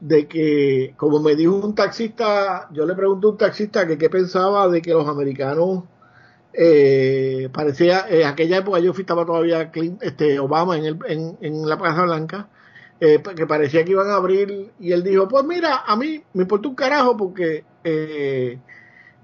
[0.00, 4.08] de que, como me dijo un taxista, yo le pregunté a un taxista que qué
[4.08, 5.84] pensaba de que los americanos,
[6.52, 9.70] eh, parecía, en aquella época yo estaba todavía
[10.00, 10.98] este, Obama en, el,
[11.40, 12.48] en, la Casa Blanca,
[13.00, 16.42] eh, que parecía que iban a abrir, y él dijo, pues mira, a mí me
[16.42, 18.58] importa un carajo porque eh,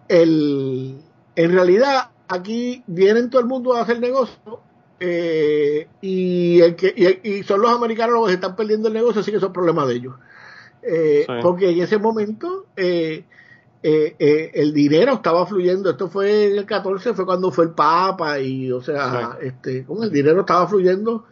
[0.08, 1.00] el,
[1.36, 4.60] en realidad aquí vienen todo el mundo a hacer negocio
[5.00, 9.20] eh, y, el que, y, y, son los americanos los que están perdiendo el negocio,
[9.20, 10.14] así que eso es problema de ellos.
[10.86, 13.24] Eh, porque en ese momento eh,
[13.82, 15.90] eh, el dinero estaba fluyendo.
[15.90, 20.10] Esto fue en el 14, fue cuando fue el Papa, y o sea, este, el
[20.10, 21.24] dinero estaba fluyendo.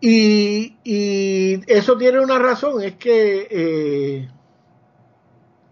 [0.00, 4.28] Y, y, eso tiene una razón, es que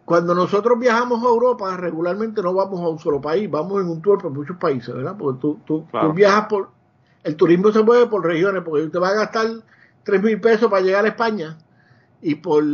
[0.05, 4.01] cuando nosotros viajamos a Europa, regularmente no vamos a un solo país, vamos en un
[4.01, 5.17] tour por muchos países, ¿verdad?
[5.19, 6.71] Porque tú, tú, tú viajas por.
[7.23, 9.47] El turismo se mueve por regiones, porque usted va a gastar
[10.05, 11.57] 3 mil pesos para llegar a España
[12.27, 12.65] y por,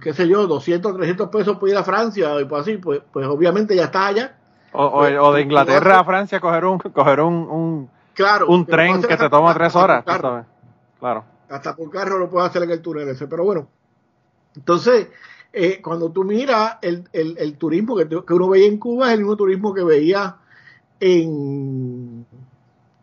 [0.00, 3.24] qué sé yo, 200, 300 pesos por ir a Francia y pues así, pues, pues
[3.28, 4.36] obviamente ya está allá.
[4.72, 9.00] O, o, pues, de Inglaterra a Francia coger un, coger un, un, claro, un tren
[9.00, 10.04] que te toma tres horas.
[10.04, 11.24] Claro.
[11.48, 13.68] Hasta por carro lo puedes hacer en el túnel ese, pero bueno.
[14.56, 15.06] Entonces,
[15.52, 19.12] eh, cuando tú miras el, el, el turismo que, que, uno veía en Cuba es
[19.12, 20.38] el mismo turismo que veía
[20.98, 22.26] en,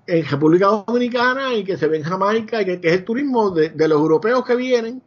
[0.06, 3.52] en República Dominicana y que se ve en Jamaica y que, que es el turismo
[3.52, 5.02] de, de los europeos que vienen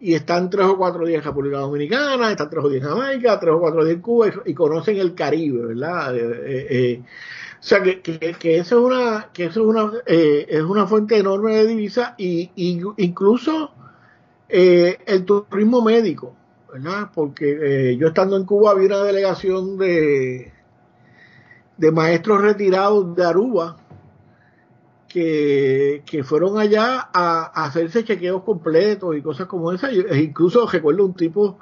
[0.00, 3.38] y están tres o cuatro días en República Dominicana, están tres o días en Jamaica,
[3.38, 6.16] tres o cuatro días en Cuba y, conocen el Caribe, ¿verdad?
[6.16, 10.62] Eh, eh, eh, o sea que, que, eso es una que eso es una es
[10.62, 12.50] una fuente enorme de divisas y,
[12.96, 13.72] incluso
[14.48, 16.34] el turismo médico,
[16.72, 17.10] ¿verdad?
[17.14, 20.52] Porque yo estando en Cuba había una delegación de
[21.76, 23.76] de maestros retirados de Aruba
[25.10, 29.90] que, fueron allá a, hacerse chequeos completos y cosas como esa.
[29.90, 31.58] E incluso recuerdo un tipo,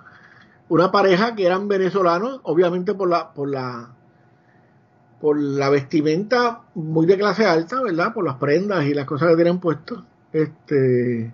[0.68, 3.90] una pareja que eran venezolanos, obviamente por la, por la,
[5.20, 8.12] por la vestimenta muy de clase alta, ¿verdad?
[8.12, 10.04] Por las prendas y las cosas que tienen puesto.
[10.32, 11.32] Este,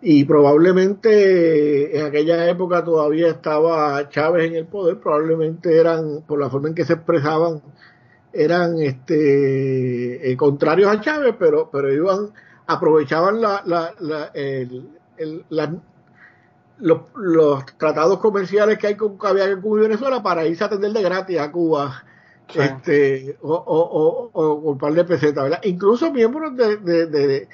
[0.00, 6.48] y probablemente en aquella época todavía estaba Chávez en el poder, probablemente eran, por la
[6.48, 7.60] forma en que se expresaban,
[8.36, 12.30] eran este eh, contrarios a Chávez, pero pero iban
[12.66, 14.88] aprovechaban la, la, la, el,
[16.78, 20.92] los, los, tratados comerciales que hay con que había y Venezuela para irse a atender
[20.92, 22.04] de gratis a Cuba
[22.54, 25.60] este o, o, o, o par de pesetas, ¿verdad?
[25.64, 27.48] Incluso miembros de, de,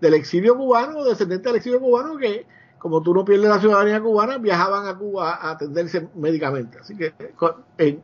[0.00, 2.46] del exilio cubano, descendientes del exilio cubano que
[2.78, 6.78] como tú no pierdes la ciudadanía cubana, viajaban a Cuba a atenderse médicamente.
[6.78, 7.12] Así que
[7.76, 8.02] en,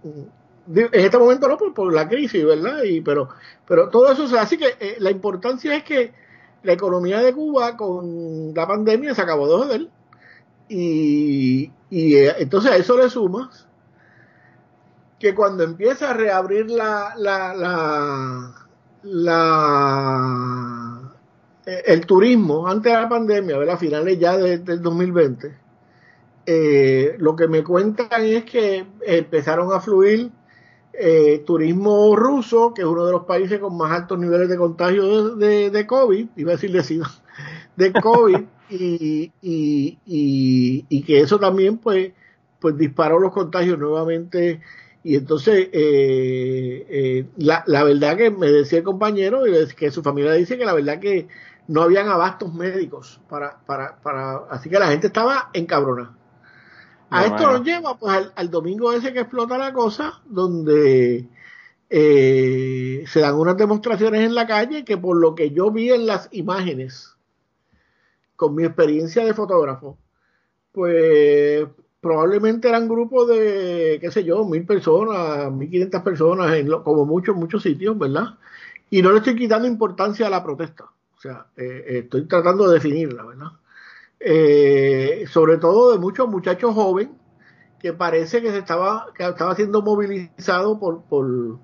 [0.67, 2.83] en este momento no por, la crisis, ¿verdad?
[2.85, 3.29] Y, pero,
[3.67, 6.13] pero todo eso se así que eh, la importancia es que
[6.63, 9.89] la economía de Cuba con la pandemia se acabó de joder
[10.69, 13.67] y, y eh, entonces a eso le sumas
[15.19, 18.55] que cuando empieza a reabrir la, la, la,
[19.03, 20.03] la
[21.67, 23.75] eh, el turismo antes de la pandemia, ¿verdad?
[23.75, 25.59] A finales ya del 2020,
[27.19, 30.31] lo que me cuentan es que empezaron a fluir
[30.99, 35.37] eh, turismo ruso, que es uno de los países con más altos niveles de contagio
[35.37, 37.03] de, de, COVID, iba a decir de
[37.77, 38.39] de COVID,
[38.71, 39.99] y, y,
[40.89, 42.13] y, que eso también pues,
[42.61, 44.61] pues disparó los contagios nuevamente.
[45.03, 50.03] Y entonces, eh, eh, la, la verdad que me decía el compañero, y que su
[50.03, 51.29] familia dice que la verdad que
[51.69, 56.17] no habían abastos médicos para, para, para, así que la gente estaba encabronada.
[57.15, 61.29] A esto nos lleva pues al, domingo ese que explota la cosa, donde
[61.89, 66.07] eh, se dan unas demostraciones en la calle que por lo que yo vi en
[66.07, 67.15] las imágenes,
[68.35, 69.97] con mi experiencia de fotógrafo,
[70.73, 71.69] pues
[72.01, 77.37] probablemente eran grupos de, qué sé yo, mil personas, mil quinientas personas, en como muchos,
[77.37, 78.39] muchos sitios, ¿verdad?
[78.91, 80.87] Y no le estoy quitando importancia a la protesta.
[81.17, 83.53] O sea, eh, estoy tratando de definirla, ¿verdad?
[84.27, 87.13] Eh, sobre todo de muchos muchachos jóvenes
[87.79, 91.59] que parece que se estaba, que estaba siendo movilizado por, por,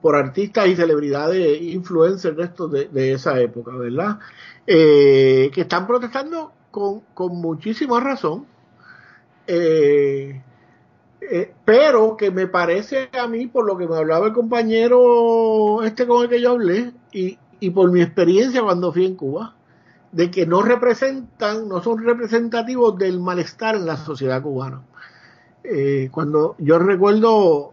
[0.00, 4.20] por artistas y celebridades, influencers de, estos de, de esa época, ¿verdad?
[4.64, 8.46] que están protestando con, con muchísima razón
[9.46, 10.42] eh,
[11.20, 16.06] eh, pero que me parece a mí, por lo que me hablaba el compañero este
[16.06, 19.54] con el que yo hablé, y, y por mi experiencia cuando fui en Cuba,
[20.16, 24.80] de que no representan, no son representativos del malestar en la sociedad cubana.
[25.62, 27.72] Eh, cuando yo recuerdo,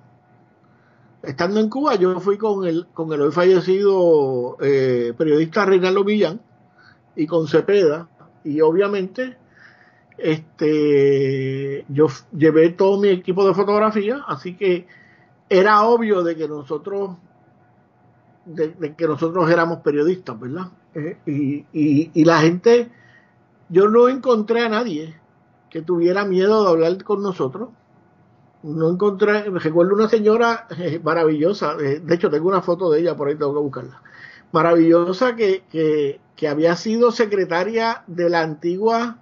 [1.22, 6.42] estando en Cuba, yo fui con el, con el hoy fallecido periodista Reinaldo Millán
[7.16, 8.10] y con Cepeda,
[8.44, 9.38] y obviamente
[10.18, 14.86] este, yo llevé todo mi equipo de fotografía, así que
[15.50, 17.18] era obvio de que nosotros,
[18.46, 20.68] de, que nosotros éramos periodistas, ¿verdad?
[20.96, 22.92] Eh, y, y, la gente,
[23.70, 25.16] yo no encontré a nadie
[25.70, 27.70] que tuviera miedo de hablar con nosotros.
[28.64, 33.16] No encontré, recuerdo una señora eh, maravillosa, eh, de hecho tengo una foto de ella,
[33.16, 34.02] por ahí tengo que buscarla,
[34.52, 39.18] maravillosa que, que, que había sido secretaria de la antigua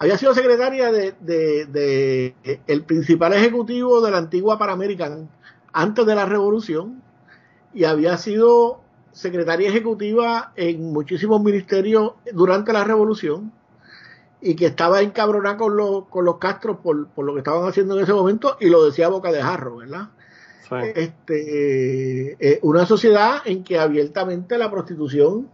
[0.00, 2.34] había sido secretaria de,
[2.66, 5.28] el principal ejecutivo de la antigua Panamerican
[5.74, 7.02] antes de la revolución
[7.72, 8.80] y había sido
[9.12, 13.52] secretaria ejecutiva en muchísimos ministerios durante la revolución
[14.40, 17.96] y que estaba encabronada con los, con los Castros por, por lo que estaban haciendo
[17.96, 20.08] en ese momento y lo decía boca de jarro, ¿verdad?
[20.94, 25.48] Este, eh, una sociedad en que abiertamente la prostitución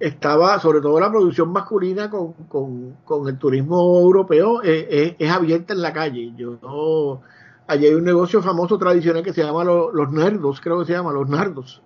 [0.00, 5.74] estaba, sobre todo la producción masculina con, con, el turismo europeo, eh, eh, es abierta
[5.74, 6.32] en la calle.
[6.36, 7.20] Yo,
[7.66, 11.12] allí hay un negocio famoso tradicional que se llama Los Nerdos, creo que se llama
[11.12, 11.82] Los Nardos,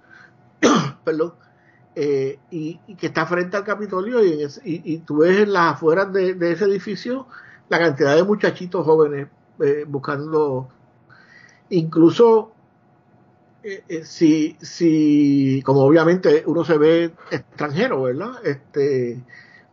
[1.04, 1.34] perdón,
[1.94, 6.34] eh, y, que está frente al Capitolio y, y, tú ves en las afueras de,
[6.34, 7.26] de, ese edificio
[7.68, 9.28] la cantidad de muchachitos jóvenes
[9.88, 10.68] buscando,
[11.70, 12.52] incluso
[13.68, 18.34] eh, eh, si, si, como obviamente uno se ve extranjero, ¿verdad?
[18.44, 19.24] Este,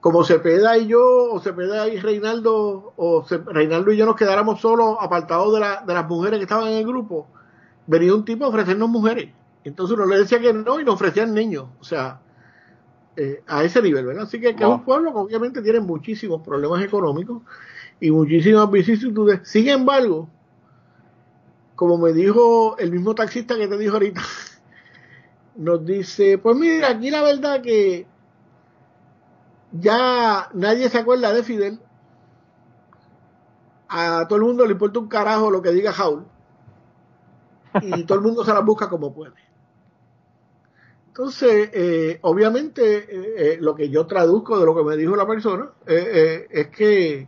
[0.03, 4.97] como Cepeda y yo, o Cepeda y Reinaldo, o Reinaldo y yo nos quedáramos solos,
[4.99, 7.25] apartados de, la, de las mujeres que estaban en el grupo,
[7.87, 9.29] venía un tipo a ofrecernos mujeres.
[9.63, 11.67] Entonces uno le decía que no y nos ofrecían niños.
[11.79, 12.19] O sea,
[13.15, 14.23] eh, a ese nivel, ¿verdad?
[14.23, 17.41] Así que, es un pueblo que obviamente tiene muchísimos problemas económicos
[18.01, 19.39] y muchísimas vicisitudes.
[19.43, 20.27] Sin embargo,
[21.75, 24.21] como me dijo el mismo taxista que te dijo ahorita,
[25.55, 28.05] nos dice, pues mira, aquí la verdad que
[29.73, 31.79] ya nadie se acuerda de Fidel,
[33.89, 36.25] a todo el mundo le importa un carajo lo que diga Jaul,
[37.81, 39.33] y todo el mundo se la busca como puede.
[41.07, 45.27] Entonces, eh, obviamente, eh, eh, lo que yo traduzco de lo que me dijo la
[45.27, 47.27] persona es que,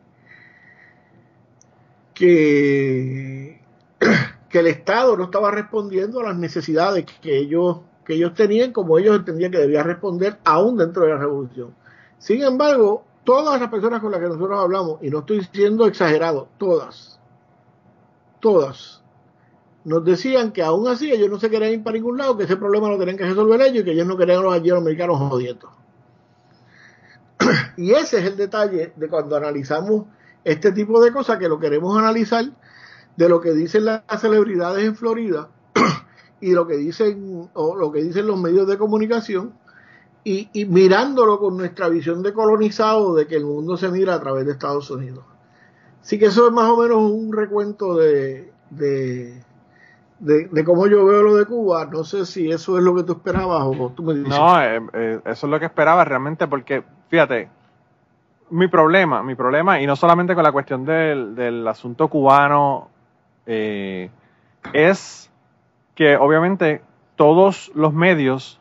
[2.15, 3.61] que
[4.49, 8.97] que el Estado no estaba respondiendo a las necesidades que ellos, que ellos tenían como
[8.97, 11.75] ellos entendían que debía responder aún dentro de la revolución.
[12.17, 16.47] Sin embargo, todas las personas con las que nosotros hablamos, y no estoy siendo exagerado,
[16.57, 17.19] todas,
[18.39, 19.01] todas,
[19.83, 22.57] nos decían que aún así ellos no se querían ir para ningún lado, que ese
[22.57, 25.71] problema lo tenían que resolver ellos y que ellos no querían a los americanos jodiendo.
[27.77, 30.05] y ese es el detalle de cuando analizamos
[30.43, 32.45] este tipo de cosas, que lo queremos analizar
[33.15, 35.49] de lo que dicen las celebridades en Florida
[36.41, 39.53] y lo que dicen o lo que dicen los medios de comunicación
[40.27, 44.45] y, mirándolo con nuestra visión de colonizado de que el mundo se mira a través
[44.45, 45.23] de Estados Unidos.
[46.01, 49.41] Así que eso es más o menos un recuento de, de,
[50.19, 51.85] de, cómo yo veo lo de Cuba.
[51.85, 54.29] No sé si eso es lo que tú esperabas o tú me dices.
[54.29, 57.49] No, eh, eh, eso es lo que esperaba realmente porque, fíjate,
[58.49, 62.89] mi problema, mi problema, y no solamente con la cuestión del, del asunto cubano
[63.45, 64.09] eh,
[64.73, 65.31] es
[65.93, 66.81] que obviamente
[67.15, 68.59] todos los medios,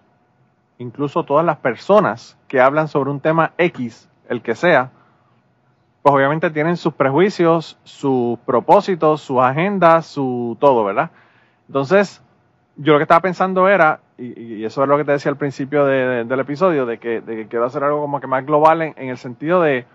[0.85, 4.91] incluso todas las personas que hablan sobre un tema X, el que sea,
[6.03, 11.11] pues obviamente tienen sus prejuicios, sus propósitos, sus agendas, su todo, ¿verdad?
[11.66, 12.22] Entonces,
[12.76, 15.87] yo lo que estaba pensando era, y, eso es lo que te decía al principio
[15.87, 19.16] del episodio, de que, de que, quiero hacer algo como que más global en el
[19.16, 19.87] sentido de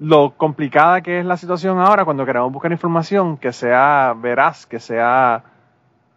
[0.00, 4.78] lo complicada que es la situación ahora cuando queremos buscar información que sea veraz, que
[4.78, 5.42] sea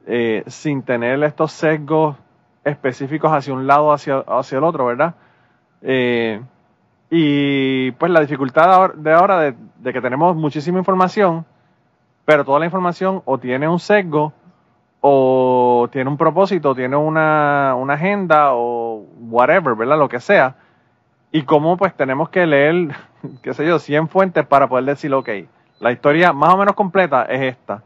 [0.05, 2.15] eh, sin tener estos sesgos
[2.63, 5.15] específicos hacia un lado o hacia, hacia el otro, ¿verdad?
[5.81, 6.41] Eh,
[7.09, 11.45] Y pues la dificultad de ahora de, que tenemos muchísima información,
[12.25, 14.33] pero toda la información o tiene un sesgo,
[15.01, 19.97] o tiene un propósito, tiene una, una agenda, o whatever, ¿verdad?
[19.97, 20.55] Lo que sea.
[21.31, 22.95] Y cómo pues tenemos que leer,
[23.43, 25.29] qué sé yo, 100 fuentes para poder decir, ok,
[25.79, 27.83] la historia más o menos completa es esta,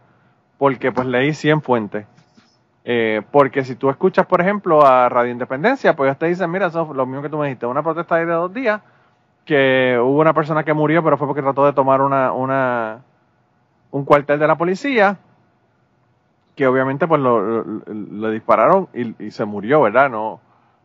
[0.57, 2.05] porque pues leí 100 fuentes.
[2.87, 6.67] Eh, porque si tú escuchas, por ejemplo, a Radio Independencia, pues ellos te dicen, mira,
[6.67, 8.79] eso es lo mismo que tú me dijiste, una protesta de dos días,
[9.43, 13.01] que hubo una persona que murió, pero fue porque trató de tomar una, una
[13.89, 15.17] un cuartel de la policía,
[16.55, 20.09] que obviamente pues lo, lo, dispararon y, y, se murió, ¿verdad?
[20.11, 20.39] No,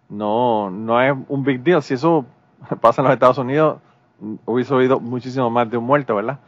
[0.09, 1.83] no, no es un big deal.
[1.83, 2.25] Si eso
[2.81, 3.79] pasa en los Estados Unidos,
[4.47, 6.39] hubiese oído muchísimo más de un muerto, ¿verdad?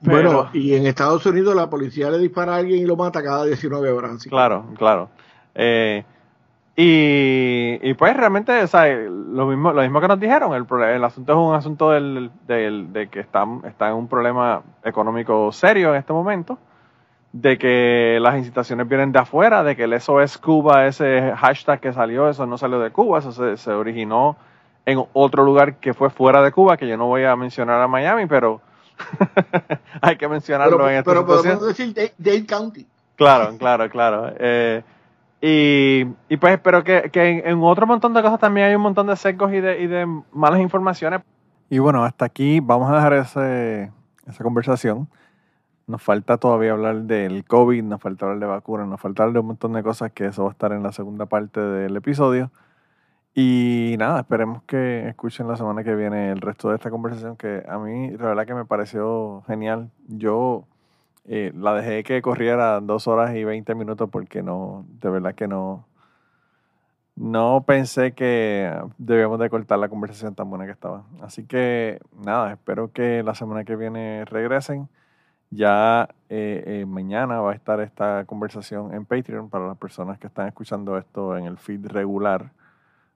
[0.00, 3.44] Bueno, y en Estados Unidos la policía le dispara a alguien y lo mata cada
[3.44, 4.24] 19 horas.
[4.24, 5.10] Claro, claro.
[5.54, 6.04] Eh,
[6.76, 11.04] y, y, pues realmente, o sea, lo mismo, lo mismo que nos dijeron, el, el
[11.04, 15.90] asunto es un asunto del, del, de que está, está en un problema económico serio
[15.90, 16.58] en este momento,
[17.32, 21.92] de que las incitaciones vienen de afuera, de que el SOS Cuba, ese hashtag que
[21.92, 24.36] salió, eso no salió de Cuba, eso se, se originó
[24.86, 27.88] en otro lugar que fue fuera de Cuba, que yo no voy a mencionar a
[27.88, 28.62] Miami, pero
[30.00, 31.58] hay que mencionarlo pero, en esta pero situación.
[31.58, 32.86] podemos decir Dade County.
[33.16, 34.32] Claro, claro, claro.
[34.38, 34.82] Eh,
[35.42, 38.82] y, y, pues espero que, que en, en, otro montón de cosas también hay un
[38.82, 41.22] montón de secos y de, y de malas informaciones.
[41.70, 43.90] Y bueno, hasta aquí vamos a dejar ese,
[44.26, 45.08] esa conversación.
[45.86, 49.40] Nos falta todavía hablar del COVID, nos falta hablar de vacunas, nos falta hablar de
[49.40, 52.50] un montón de cosas que eso va a estar en la segunda parte del episodio.
[53.34, 57.62] Y nada, esperemos que escuchen la semana que viene el resto de esta conversación que
[57.68, 59.90] a mí la verdad que me pareció genial.
[60.08, 60.66] Yo
[61.26, 65.46] eh, la dejé que corriera dos horas y veinte minutos porque no, de verdad que
[65.46, 65.86] no,
[67.14, 71.04] no pensé que debíamos de cortar la conversación tan buena que estaba.
[71.22, 74.88] Así que nada, espero que la semana que viene regresen.
[75.50, 80.28] Ya eh, eh, mañana va a estar esta conversación en Patreon para las personas que
[80.28, 82.52] están escuchando esto en el feed regular.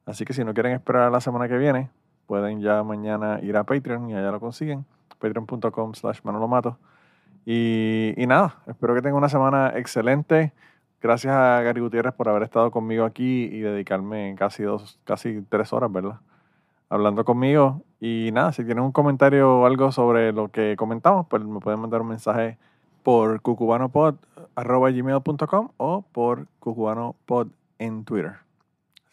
[0.07, 1.91] Así que si no quieren esperar a la semana que viene,
[2.27, 4.85] pueden ya mañana ir a Patreon y allá lo consiguen.
[5.19, 6.79] Patreon.com slash manolomato.
[7.47, 10.53] Y, y nada, espero que tengan una semana excelente.
[11.01, 15.73] Gracias a Gary Gutiérrez por haber estado conmigo aquí y dedicarme casi dos, casi tres
[15.73, 16.21] horas, ¿verdad?
[16.89, 17.83] Hablando conmigo.
[18.01, 21.81] Y nada, si tienen un comentario o algo sobre lo que comentamos, pues me pueden
[21.81, 22.57] mandar un mensaje
[23.03, 27.49] por cucubanopod.gmail.com o por cucubanopod
[27.79, 28.44] en Twitter.